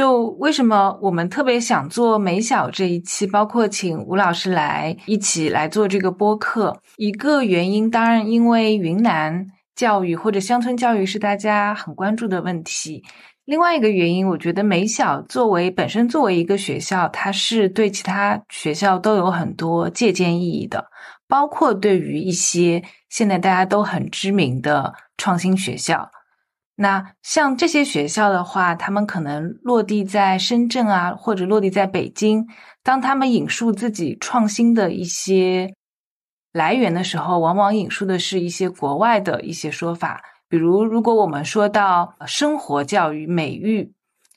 [0.00, 6.80] 就为什么我们特别想做美小这一期，包括请吴老师来一起来做这个播客？
[6.96, 9.46] 一个原因，当然因为云南
[9.76, 13.04] 教育或者乡村教育是大家很关注的问题。
[13.44, 20.86] 另外一个原因，我觉得美小作为本身作为一个学校，它是对其他学校都有很多借鉴意义的，
[21.28, 26.10] 包括对于一些现在大家都很知名的创新学校。
[26.82, 32.48] 那像这些学校的话，他们可能落地在深圳啊，或者落地在北京。
[32.82, 35.74] 当他们引述自己创新的一些
[36.54, 40.22] 来源的时候，往往引述的是一些国外的一些说法。
[40.48, 43.92] 比如，如果我们说到生活教育、美育，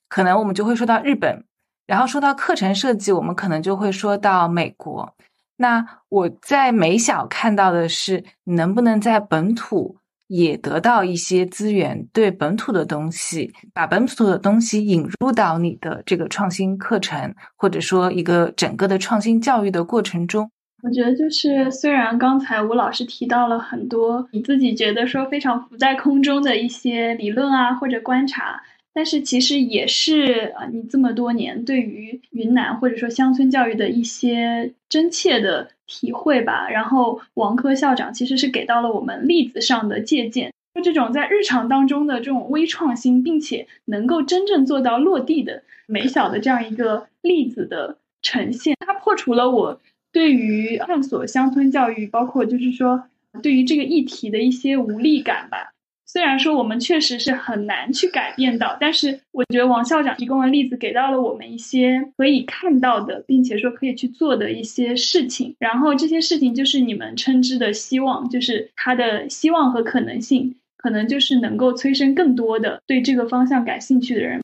[0.10, 1.46] 可能我们就会说到日本；
[1.88, 5.16] 然后说到课程设计，我们可能就会说到美国。
[5.56, 10.00] 那我在美小看到的是，能不能在本土？
[10.36, 20.50] 也得到一些资源，对本土的东西，把本土的东西引入到你的这个创新课程，或者说一个整个的创新教育的过程中。
[20.82, 28.62] 我觉得就是，虽然刚才吴老师提到了很多你自己觉得说非常浮在空中的一些理论啊，或者观察。
[28.94, 36.70] 但是其实也是啊，你这么多年对于云南或者说乡村教育的一些真切的体会吧。
[36.70, 49.82] 然后王科校长其实是给到了我们例子上的借鉴，就这种在日常当中的这种微创新，并且能够真正做到落地的美小的这样一个例子的呈现，它破除了我
[50.12, 53.06] 对于探索乡村教育，包括就是说
[53.42, 55.73] 对于这个议题的一些无力感吧。
[56.14, 65.56] 虽然说我们确实是很难去改变到，但是我觉得王校长提供的例子给到了我们一些可以看到的，并且说可以去做的一些事情。
[65.58, 74.40] 然后这些事情就是你们称之的希望，就是它的希望和可能性，可能就是能够催生更多的对这个方向感兴趣的人。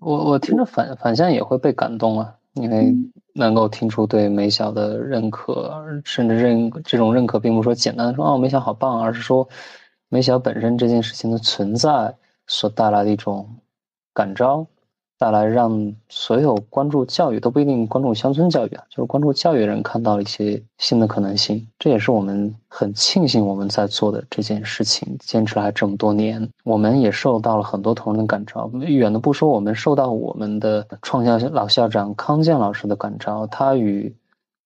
[0.00, 2.92] 我我听着反反向也会被感动啊，因为
[3.34, 5.72] 能够听出对美小的认可，
[6.04, 9.48] 甚至认这种认可，并不是说简单的说哦美小好棒，而是说。
[10.08, 12.14] 美小本身这件事情的存在
[12.46, 13.48] 所带来的一种
[14.12, 14.66] 感召，
[15.18, 21.66] 带来让所有关注教育都不一定关注乡村教育啊，就是关注教育人看到了一些新的可能性。
[21.78, 28.70] 这也是我们很庆幸我们在做的这件事情，坚持了这么多年，我们也受到了很多同仁的感召。
[28.74, 34.14] 远的不说，我们受到我们的创校老校长康健老师的感召，他与。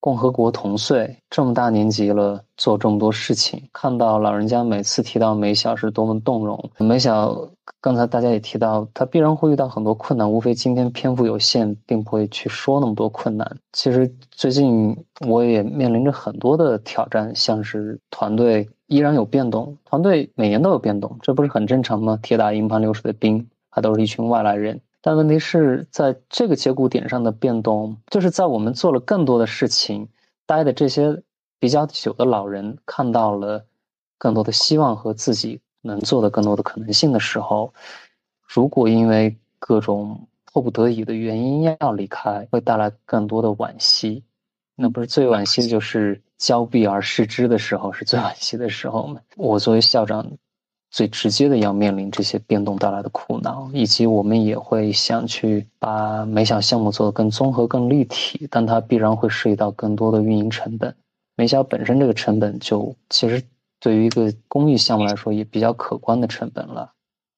[0.01, 6.71] 共和国同岁，这么大年纪了，做这么多事情，看到老人家每次提到美小是多么动容。
[6.79, 13.59] 美小刚才大家也提到，他必然会遇到很多困难，无非今天篇幅有限，并不会去说那么多困难。
[13.73, 14.97] 其实最近
[15.27, 22.19] 我也面临着很多的挑战，像是团队依然有变动，团队每年都有变动，这不是很正常吗？
[22.23, 24.81] 铁打营盘流水的兵，还都是一群外来人。
[25.01, 30.09] 但问题是在这个节骨点上的变动，就是在我们做了更多的事情，
[30.45, 31.23] 待的这些
[31.61, 33.65] 比较久的老人看到了
[34.19, 37.73] 更多的希望和自己能做的更多的可能性的时候，
[38.43, 44.25] 如果因为各种迫不得已的原因要离开，会带来更多的惋惜。
[44.75, 49.21] 那不是最惋惜的就是交臂而失之的时候，是最惋惜的时候吗？
[49.37, 50.39] 我作为校长。
[50.91, 60.95] 最直接的要面临这些变动带来的苦恼，以及我们也会想去把每小项目做得更综合、更立体，但它必然会涉及到更多的运营成本。
[61.37, 63.43] 美小本身这个成本就其实
[63.79, 66.93] 对于一个公益项目来说也比较可观的成本了。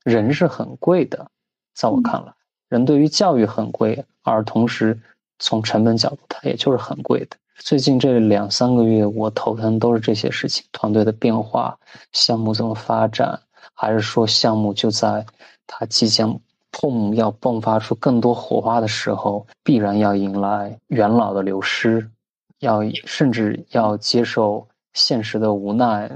[0.04, 1.30] 人是很贵的，
[1.74, 2.32] 在我看来，
[2.68, 4.98] 人对于教育很贵，而同时
[5.38, 7.36] 从成本角度，它也就是很贵的。
[7.62, 11.78] 最近这两三个月，我头疼都是这些事情：团队的变化、
[12.10, 13.38] 项目怎么发展，
[13.74, 15.26] 还是说项目就在
[15.66, 16.40] 它即将
[16.72, 22.10] 碰要迸发出更多火花的时候，必然要迎来元老的流失，
[22.60, 26.10] 要甚至要接受现实的无奈。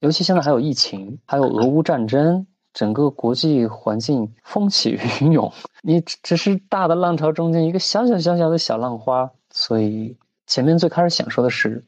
[0.00, 5.52] 尤其现在还有疫情，还有俄乌战争，整个国际环境风起云涌，
[5.82, 10.16] 你只是大的浪潮中间一个小小小小的小浪花，所以。
[10.50, 11.84] 前面最开始想说的是，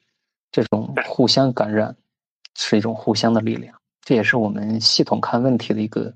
[0.52, 1.96] 这种互相感染
[2.54, 6.14] 是一种互相的力量，这也是我们系统看问题的一个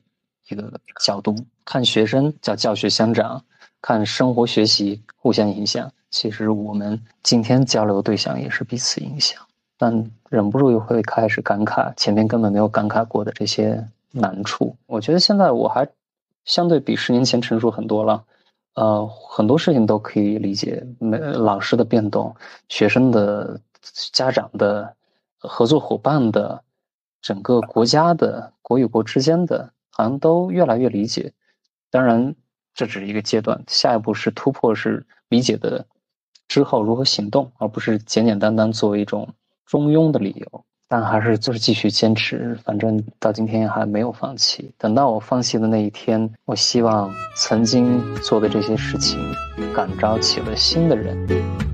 [0.49, 1.35] 一个角度。
[1.65, 3.45] 看学生叫教学相长，
[3.83, 5.91] 看生活学习互相影响。
[6.13, 9.43] 其实我们今天交流对象也是彼此影响，
[9.77, 14.77] 但忍不住又会开始感慨前面根本没有感慨过的这些难处。
[14.87, 15.89] 我觉得现在我还
[16.45, 18.23] 相对比十年前成熟很多了。
[18.77, 22.37] 呃，很多事情都可以理解，没老师的变动，
[22.69, 23.59] 学生的、
[24.13, 24.95] 家长的、
[25.39, 26.63] 合作伙伴的，
[27.23, 31.33] 整个国家的国与国之间的，好像都越来越理解。
[31.91, 32.35] 当然，
[32.75, 35.87] 这只是一个阶段，下一步是突破，是理解的
[36.47, 39.33] 之后如何行动，而不是简简单单作为一种
[39.65, 40.66] 中庸的理由。
[40.89, 44.71] 但还是就是继续坚持，反正到今天还没有放弃。
[44.79, 49.19] 等到我放弃的那一天，我希望曾经做的这些事情，
[49.75, 51.66] 感召起了新的人。